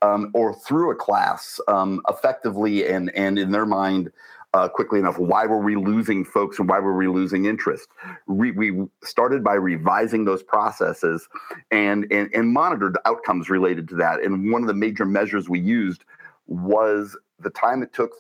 [0.03, 4.13] um, or through a class um, effectively and and in their mind
[4.55, 7.88] uh, quickly enough why were we losing folks and why were we losing interest
[8.26, 11.28] we, we started by revising those processes
[11.70, 15.59] and, and and monitored outcomes related to that and one of the major measures we
[15.59, 16.05] used
[16.46, 18.12] was the time it took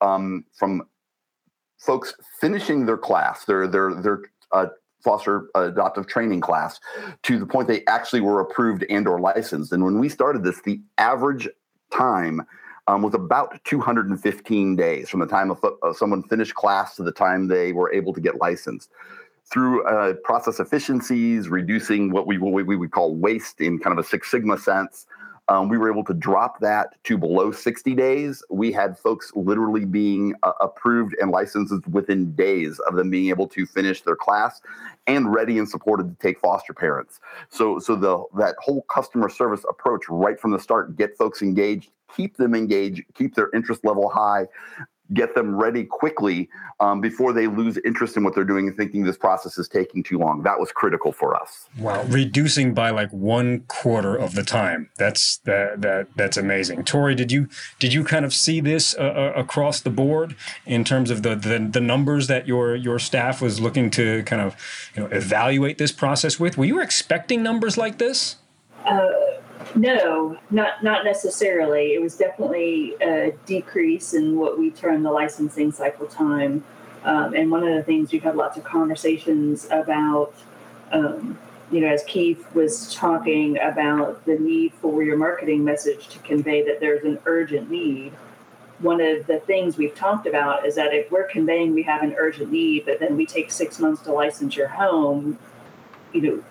[0.00, 0.82] um, from
[1.78, 4.22] folks finishing their class, their their their
[4.52, 4.66] uh,
[5.02, 6.78] foster adoptive training class,
[7.22, 9.72] to the point they actually were approved and or licensed.
[9.72, 11.48] And when we started this, the average
[11.90, 12.42] time
[12.88, 17.12] um, was about 215 days from the time of, uh, someone finished class to the
[17.12, 18.90] time they were able to get licensed.
[19.52, 24.02] Through uh, process efficiencies, reducing what we what we would call waste in kind of
[24.02, 25.06] a Six Sigma sense,
[25.48, 28.42] um, we were able to drop that to below 60 days.
[28.48, 33.48] We had folks literally being uh, approved and licensed within days of them being able
[33.48, 34.62] to finish their class
[35.06, 37.18] and ready and supported to take foster parents.
[37.50, 41.90] So, so the that whole customer service approach right from the start, get folks engaged,
[42.16, 44.46] keep them engaged, keep their interest level high,
[45.12, 46.48] get them ready quickly
[46.80, 50.02] um, before they lose interest in what they're doing and thinking this process is taking
[50.02, 50.42] too long.
[50.42, 51.66] That was critical for us.
[51.78, 54.90] Wow, reducing by like one quarter of the time.
[54.96, 56.84] That's that that that's amazing.
[56.84, 57.48] Tori, did you
[57.78, 60.36] did you kind of see this uh, uh, across the board
[60.66, 64.42] in terms of the, the the numbers that your your staff was looking to kind
[64.42, 64.56] of
[64.94, 66.56] you know evaluate this process with?
[66.56, 68.36] Were you expecting numbers like this?
[68.84, 69.10] Uh,
[69.74, 71.94] no, not not necessarily.
[71.94, 76.64] It was definitely a decrease in what we term the licensing cycle time.
[77.04, 80.34] Um, and one of the things we've had lots of conversations about,
[80.92, 81.38] um,
[81.70, 86.62] you know, as Keith was talking about the need for your marketing message to convey
[86.62, 88.12] that there's an urgent need.
[88.78, 92.14] One of the things we've talked about is that if we're conveying we have an
[92.16, 95.38] urgent need, but then we take six months to license your home,
[96.12, 96.44] you know,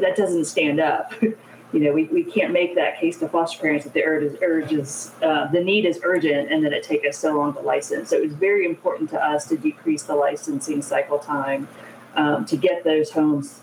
[0.00, 1.12] that doesn't stand up.
[1.74, 4.36] you know, we, we can't make that case to foster parents that the urge is,
[4.42, 7.60] urge is uh, the need is urgent and that it take us so long to
[7.60, 8.10] license.
[8.10, 11.66] So it was very important to us to decrease the licensing cycle time
[12.14, 13.58] um, to get those homes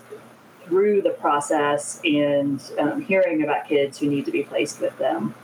[0.66, 5.34] through the process and um, hearing about kids who need to be placed with them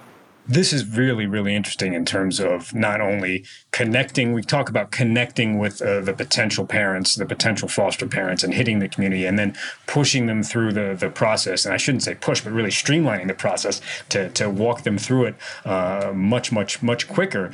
[0.48, 5.58] this is really really interesting in terms of not only connecting we talk about connecting
[5.58, 9.54] with uh, the potential parents the potential foster parents and hitting the community and then
[9.86, 11.64] pushing them through the the process.
[11.64, 15.26] And i shouldn't say push but really streamlining the process to to walk them through
[15.26, 15.34] it
[15.64, 17.50] uh, much much much quicker.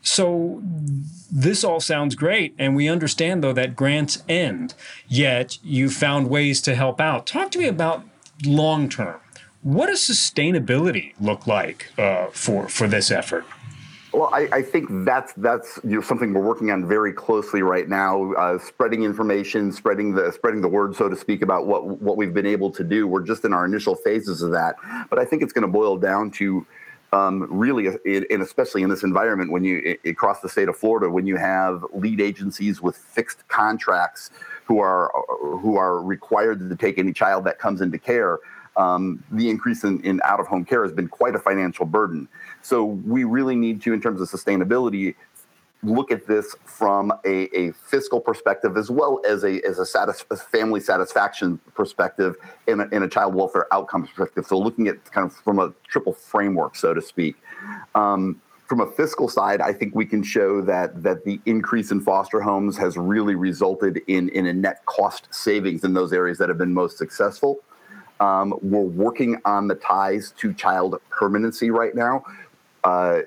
[0.00, 0.62] So
[1.30, 4.74] this all sounds great and we understand though that grants end.
[5.06, 7.26] Yet you found ways to help out.
[7.26, 8.04] Talk to me about
[8.44, 9.20] long term
[9.62, 13.44] what does sustainability look like uh, for for this effort?
[14.12, 17.88] Well, I, I, think that's that's you know, something we're working on very closely right
[17.88, 18.32] now.
[18.32, 22.32] Uh, spreading information, spreading the spreading the word, so to speak, about what what we've
[22.32, 23.06] been able to do.
[23.06, 24.76] We're just in our initial phases of that,
[25.10, 26.66] but I think it's going to boil down to
[27.12, 31.26] um, really, and especially in this environment, when you across the state of Florida, when
[31.26, 34.30] you have lead agencies with fixed contracts
[34.64, 38.38] who are who are required to take any child that comes into care
[38.78, 42.28] um, the increase in, in out of home care has been quite a financial burden.
[42.62, 45.14] So we really need to, in terms of sustainability,
[45.82, 50.80] look at this from a, a fiscal perspective as well as a as a, family
[50.80, 52.34] satisfaction perspective
[52.66, 54.46] and a, a child welfare outcome perspective.
[54.46, 57.36] So looking at kind of from a triple framework, so to speak.
[57.94, 62.00] Um, from a fiscal side, I think we can show that that the increase in
[62.00, 66.48] foster homes has really resulted in in a net cost savings in those areas that
[66.48, 67.60] have been most successful.
[68.20, 72.24] Um, we're working on the ties to child permanency right now.
[72.84, 73.20] Uh,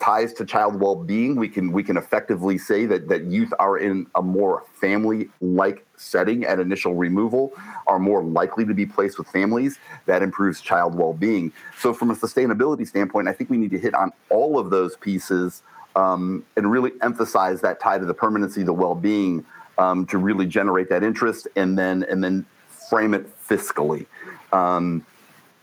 [0.00, 4.06] ties to child well-being, we can we can effectively say that that youth are in
[4.14, 7.52] a more family-like setting at initial removal,
[7.86, 9.78] are more likely to be placed with families.
[10.06, 11.52] That improves child well-being.
[11.78, 14.96] So, from a sustainability standpoint, I think we need to hit on all of those
[14.96, 15.62] pieces
[15.94, 19.44] um, and really emphasize that tie to the permanency, the well-being,
[19.78, 22.46] um, to really generate that interest, and then and then
[22.88, 24.06] frame it fiscally.
[24.52, 25.04] Um,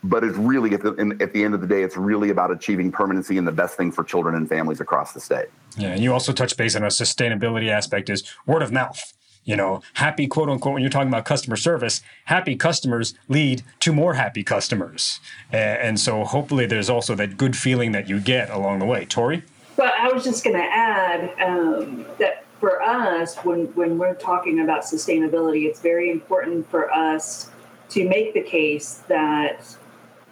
[0.04, 2.92] but it's really at the, at the end of the day, it's really about achieving
[2.92, 5.48] permanency and the best thing for children and families across the state.
[5.76, 9.12] Yeah, and you also touch base on a sustainability aspect is word of mouth.
[9.44, 13.92] You know, happy quote unquote when you're talking about customer service, happy customers lead to
[13.92, 15.20] more happy customers,
[15.50, 19.06] and so hopefully there's also that good feeling that you get along the way.
[19.06, 19.42] Tori.
[19.78, 24.60] Well, I was just going to add um, that for us, when when we're talking
[24.60, 27.50] about sustainability, it's very important for us
[27.90, 29.76] to make the case that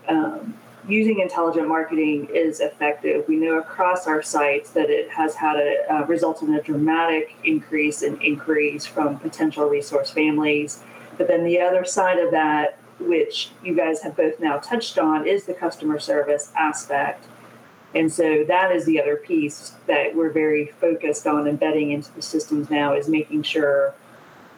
[0.09, 0.54] um,
[0.88, 3.26] using intelligent marketing is effective.
[3.26, 7.34] We know across our sites that it has had a uh, result in a dramatic
[7.44, 10.82] increase in inquiries from potential resource families.
[11.18, 15.26] But then the other side of that, which you guys have both now touched on,
[15.26, 17.24] is the customer service aspect.
[17.94, 22.22] And so that is the other piece that we're very focused on embedding into the
[22.22, 23.94] systems now is making sure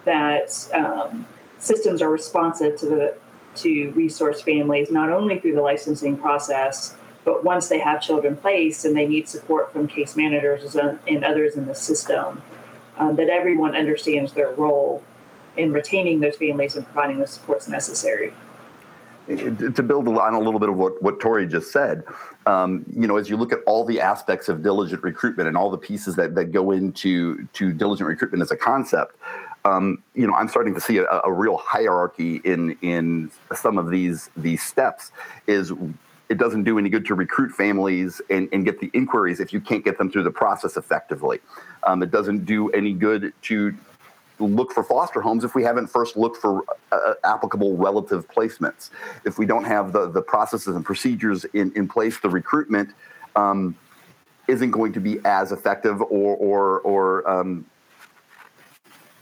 [0.04, 1.26] that um,
[1.58, 3.14] systems are responsive to the
[3.56, 6.94] to resource families, not only through the licensing process,
[7.24, 11.56] but once they have children placed and they need support from case managers and others
[11.56, 12.40] in the system,
[12.98, 15.02] um, that everyone understands their role
[15.56, 18.32] in retaining those families and providing the supports necessary.
[19.26, 22.02] To build on a little bit of what, what Tori just said,
[22.46, 25.68] um, you know, as you look at all the aspects of diligent recruitment and all
[25.68, 29.16] the pieces that, that go into to diligent recruitment as a concept,
[29.68, 33.90] um, you know, I'm starting to see a, a, real hierarchy in in some of
[33.90, 35.12] these these steps.
[35.46, 35.72] Is
[36.28, 39.60] it doesn't do any good to recruit families and, and get the inquiries if you
[39.60, 41.40] can't get them through the process effectively.
[41.84, 43.74] Um, it doesn't do any good to
[44.38, 48.90] look for foster homes if we haven't first looked for uh, applicable relative placements.
[49.24, 52.90] If we don't have the the processes and procedures in in place, the recruitment
[53.34, 53.76] um,
[54.46, 57.66] isn't going to be as effective or or or um,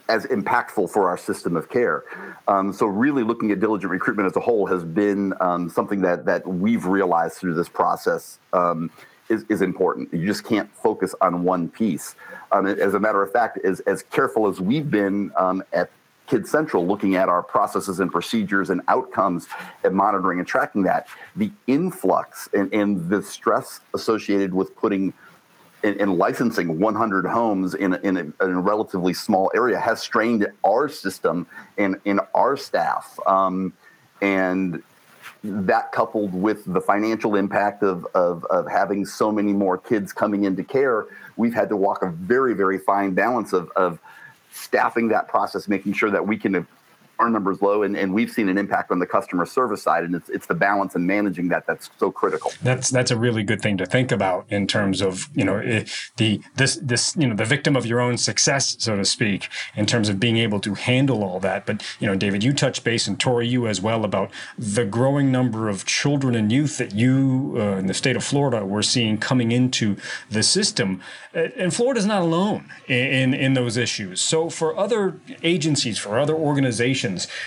[0.09, 2.05] as impactful for our system of care.
[2.49, 6.25] Um, so, really looking at diligent recruitment as a whole has been um, something that
[6.27, 8.91] that we've realized through this process um,
[9.29, 10.13] is, is important.
[10.13, 12.15] You just can't focus on one piece.
[12.53, 15.91] Um, as a matter of fact, as as careful as we've been um, at
[16.27, 19.47] Kid Central, looking at our processes and procedures and outcomes
[19.85, 25.13] and monitoring and tracking that, the influx and, and the stress associated with putting
[25.87, 30.47] in, in licensing 100 homes in, in, a, in, a, relatively small area has strained
[30.65, 31.47] our system
[31.79, 33.19] and in our staff.
[33.27, 33.73] Um,
[34.21, 34.83] and
[35.45, 40.43] that coupled with the financial impact of, of, of having so many more kids coming
[40.43, 41.07] into care,
[41.37, 44.01] we've had to walk a very, very fine balance of, of
[44.51, 46.67] staffing that process, making sure that we can
[47.19, 50.15] our numbers low and, and we've seen an impact on the customer service side and
[50.15, 52.53] it's, it's the balance and managing that that's so critical.
[52.63, 55.85] That's that's a really good thing to think about in terms of you know eh,
[56.17, 59.87] the this this you know the victim of your own success so to speak in
[59.87, 61.67] terms of being able to handle all that.
[61.67, 65.33] But you know david you touched base and tori you as well about the growing
[65.33, 69.19] number of children and youth that you uh, in the state of florida were seeing
[69.19, 69.97] coming into
[70.31, 71.01] the system.
[71.35, 74.21] Eh, and florida's not alone in in those issues.
[74.21, 77.06] So for other agencies for other organizations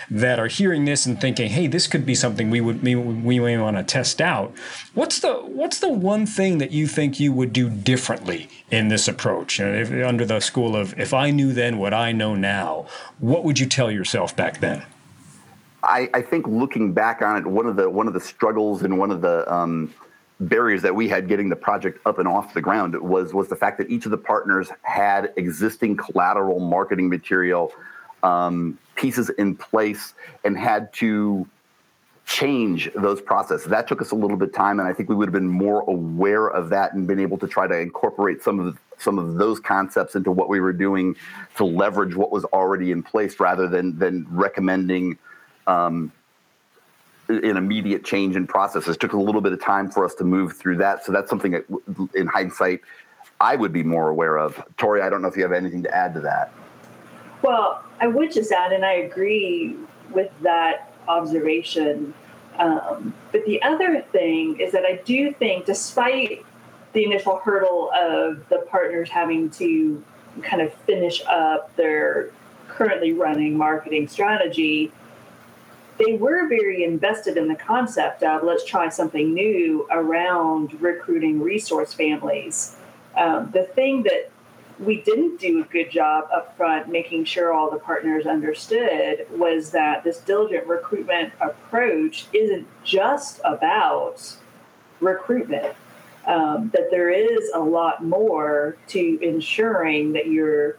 [0.09, 3.39] that are hearing this and thinking, "Hey, this could be something we would we, we
[3.39, 4.53] may want to test out."
[4.93, 9.07] What's the what's the one thing that you think you would do differently in this
[9.07, 9.59] approach?
[9.59, 12.87] if, under the school of, "If I knew then what I know now,"
[13.19, 14.83] what would you tell yourself back then?
[15.83, 18.97] I, I think looking back on it, one of the one of the struggles and
[18.97, 19.93] one of the um,
[20.39, 23.55] barriers that we had getting the project up and off the ground was was the
[23.55, 27.71] fact that each of the partners had existing collateral marketing material
[28.23, 30.13] um, pieces in place
[30.43, 31.47] and had to
[32.25, 33.67] change those processes.
[33.67, 35.47] That took us a little bit of time, and I think we would have been
[35.47, 39.35] more aware of that and been able to try to incorporate some of some of
[39.35, 41.15] those concepts into what we were doing
[41.55, 45.17] to leverage what was already in place, rather than than recommending
[45.65, 46.11] um,
[47.29, 48.95] an immediate change in processes.
[48.97, 51.05] Took a little bit of time for us to move through that.
[51.05, 51.65] So that's something that,
[52.13, 52.81] in hindsight,
[53.39, 54.61] I would be more aware of.
[54.77, 56.51] Tori, I don't know if you have anything to add to that.
[57.41, 59.75] Well, I would just add, and I agree
[60.11, 62.13] with that observation.
[62.57, 66.45] Um, but the other thing is that I do think, despite
[66.93, 70.03] the initial hurdle of the partners having to
[70.41, 72.31] kind of finish up their
[72.67, 74.91] currently running marketing strategy,
[75.97, 81.93] they were very invested in the concept of let's try something new around recruiting resource
[81.93, 82.75] families.
[83.17, 84.31] Um, the thing that
[84.79, 89.71] we didn't do a good job up front making sure all the partners understood was
[89.71, 94.35] that this diligent recruitment approach isn't just about
[95.01, 95.75] recruitment.
[96.25, 100.77] Um, that there is a lot more to ensuring that you're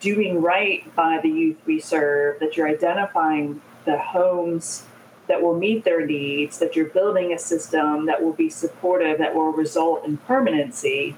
[0.00, 4.84] doing right by the youth we serve, that you're identifying the homes
[5.26, 9.34] that will meet their needs, that you're building a system that will be supportive, that
[9.34, 11.16] will result in permanency,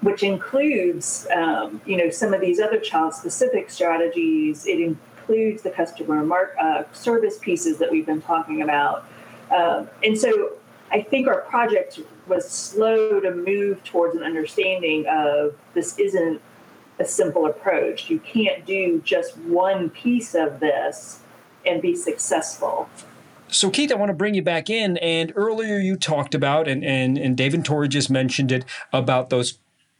[0.00, 4.66] which includes, um, you know, some of these other child-specific strategies.
[4.66, 9.06] It includes the customer mark uh, service pieces that we've been talking about,
[9.50, 10.52] um, and so
[10.90, 16.40] I think our project was slow to move towards an understanding of this isn't
[16.98, 18.10] a simple approach.
[18.10, 21.20] You can't do just one piece of this
[21.66, 22.88] and be successful.
[23.48, 24.98] So, Keith, I want to bring you back in.
[24.98, 29.58] And earlier you talked about, and, and, and and Tori just mentioned it, about those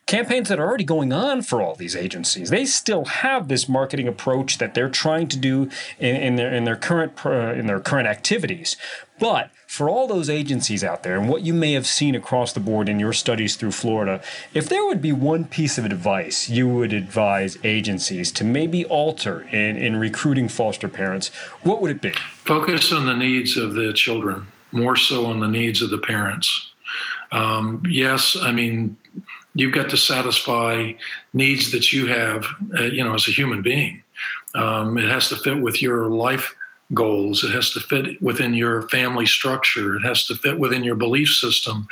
[0.08, 2.50] campaigns that are already going on for all these agencies.
[2.50, 6.64] They still have this marketing approach that they're trying to do in, in their in
[6.64, 8.76] their current uh, in their current activities.
[9.20, 12.60] But for all those agencies out there and what you may have seen across the
[12.60, 14.22] board in your studies through Florida,
[14.54, 19.42] if there would be one piece of advice you would advise agencies to maybe alter
[19.52, 21.28] in, in recruiting foster parents,
[21.62, 22.12] what would it be?
[22.44, 26.72] Focus on the needs of the children, more so on the needs of the parents.
[27.30, 28.96] Um, yes, I mean,
[29.58, 30.92] you've got to satisfy
[31.32, 32.46] needs that you have,
[32.78, 34.02] uh, you know, as a human being.
[34.54, 36.54] Um, it has to fit with your life
[36.94, 37.42] goals.
[37.42, 39.96] It has to fit within your family structure.
[39.96, 41.88] It has to fit within your belief system.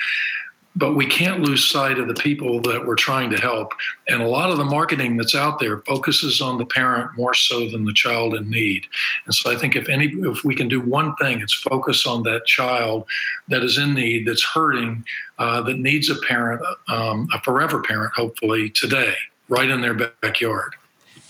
[0.76, 3.72] But we can't lose sight of the people that we're trying to help.
[4.08, 7.68] And a lot of the marketing that's out there focuses on the parent more so
[7.70, 8.84] than the child in need.
[9.24, 12.22] And so I think if any if we can do one thing, it's focus on
[12.24, 13.06] that child
[13.48, 15.04] that is in need, that's hurting,
[15.38, 19.14] uh, that needs a parent, um, a forever parent, hopefully today,
[19.48, 20.74] right in their backyard.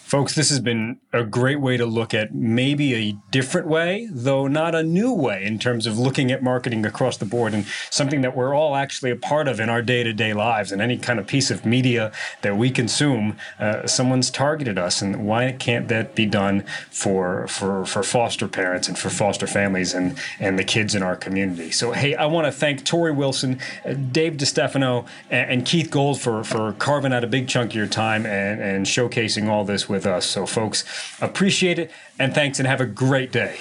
[0.06, 4.46] Folks, this has been a great way to look at maybe a different way, though
[4.46, 8.20] not a new way in terms of looking at marketing across the board and something
[8.20, 10.96] that we're all actually a part of in our day to day lives and any
[10.96, 13.36] kind of piece of media that we consume.
[13.58, 18.86] Uh, someone's targeted us, and why can't that be done for, for, for foster parents
[18.86, 21.72] and for foster families and, and the kids in our community?
[21.72, 26.20] So, hey, I want to thank Tori Wilson, uh, Dave DeStefano, and, and Keith Gold
[26.20, 29.88] for, for carving out a big chunk of your time and, and showcasing all this
[29.88, 30.26] with with us.
[30.26, 30.84] So, folks,
[31.22, 33.56] appreciate it and thanks and have a great day.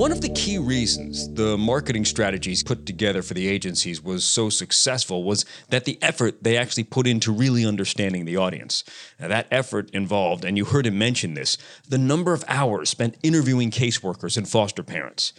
[0.00, 4.48] One of the key reasons the marketing strategies put together for the agencies was so
[4.48, 8.82] successful was that the effort they actually put into really understanding the audience.
[9.20, 11.56] Now, that effort involved, and you heard him mention this,
[11.88, 15.32] the number of hours spent interviewing caseworkers and foster parents.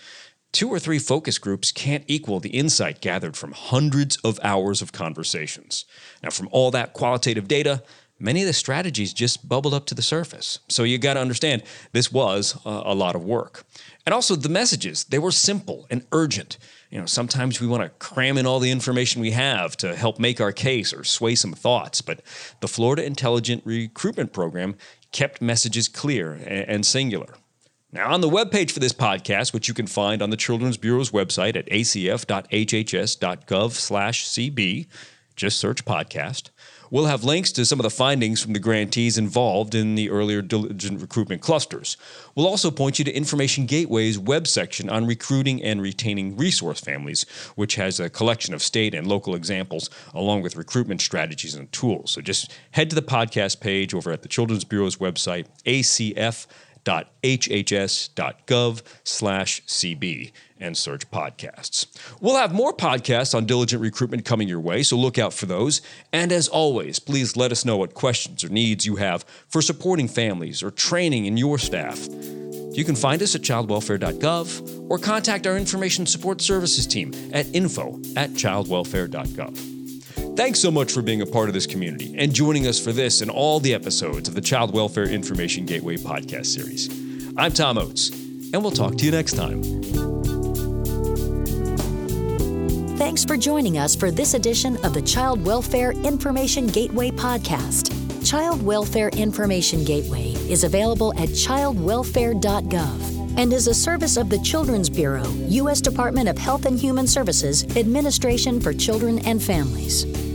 [0.52, 4.92] Two or three focus groups can't equal the insight gathered from hundreds of hours of
[4.92, 5.86] conversations.
[6.22, 7.84] Now, from all that qualitative data,
[8.20, 10.60] many of the strategies just bubbled up to the surface.
[10.68, 13.64] So you got to understand this was a, a lot of work.
[14.06, 16.58] And also the messages, they were simple and urgent.
[16.90, 20.20] You know, sometimes we want to cram in all the information we have to help
[20.20, 22.22] make our case or sway some thoughts, but
[22.60, 24.76] the Florida Intelligent Recruitment Program
[25.14, 27.36] kept messages clear and singular.
[27.94, 31.12] Now, on the webpage for this podcast, which you can find on the Children's Bureau's
[31.12, 34.88] website at acf.hhs.gov slash cb,
[35.36, 36.52] just search podcast.
[36.90, 40.42] We'll have links to some of the findings from the grantees involved in the earlier
[40.42, 41.98] diligent recruitment clusters.
[42.34, 47.26] We'll also point you to Information Gateway's web section on recruiting and retaining resource families,
[47.56, 52.12] which has a collection of state and local examples along with recruitment strategies and tools.
[52.12, 56.48] So just head to the podcast page over at the Children's Bureau's website, acf
[56.84, 61.88] hhs.gov slash cb and search podcasts.
[62.20, 65.82] We'll have more podcasts on diligent recruitment coming your way, so look out for those.
[66.14, 70.08] And as always, please let us know what questions or needs you have for supporting
[70.08, 72.08] families or training in your staff.
[72.74, 78.00] You can find us at childwelfare.gov or contact our information support services team at info
[78.16, 79.81] at childwelfare.gov.
[80.42, 83.22] Thanks so much for being a part of this community and joining us for this
[83.22, 86.90] and all the episodes of the Child Welfare Information Gateway podcast series.
[87.38, 88.10] I'm Tom Oates,
[88.52, 89.62] and we'll talk to you next time.
[92.98, 97.94] Thanks for joining us for this edition of the Child Welfare Information Gateway podcast.
[98.28, 104.90] Child Welfare Information Gateway is available at childwelfare.gov and is a service of the Children's
[104.90, 105.82] Bureau, U.S.
[105.82, 110.31] Department of Health and Human Services, Administration for Children and Families.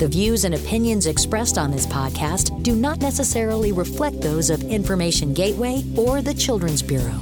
[0.00, 5.34] The views and opinions expressed on this podcast do not necessarily reflect those of Information
[5.34, 7.20] Gateway or the Children's Bureau.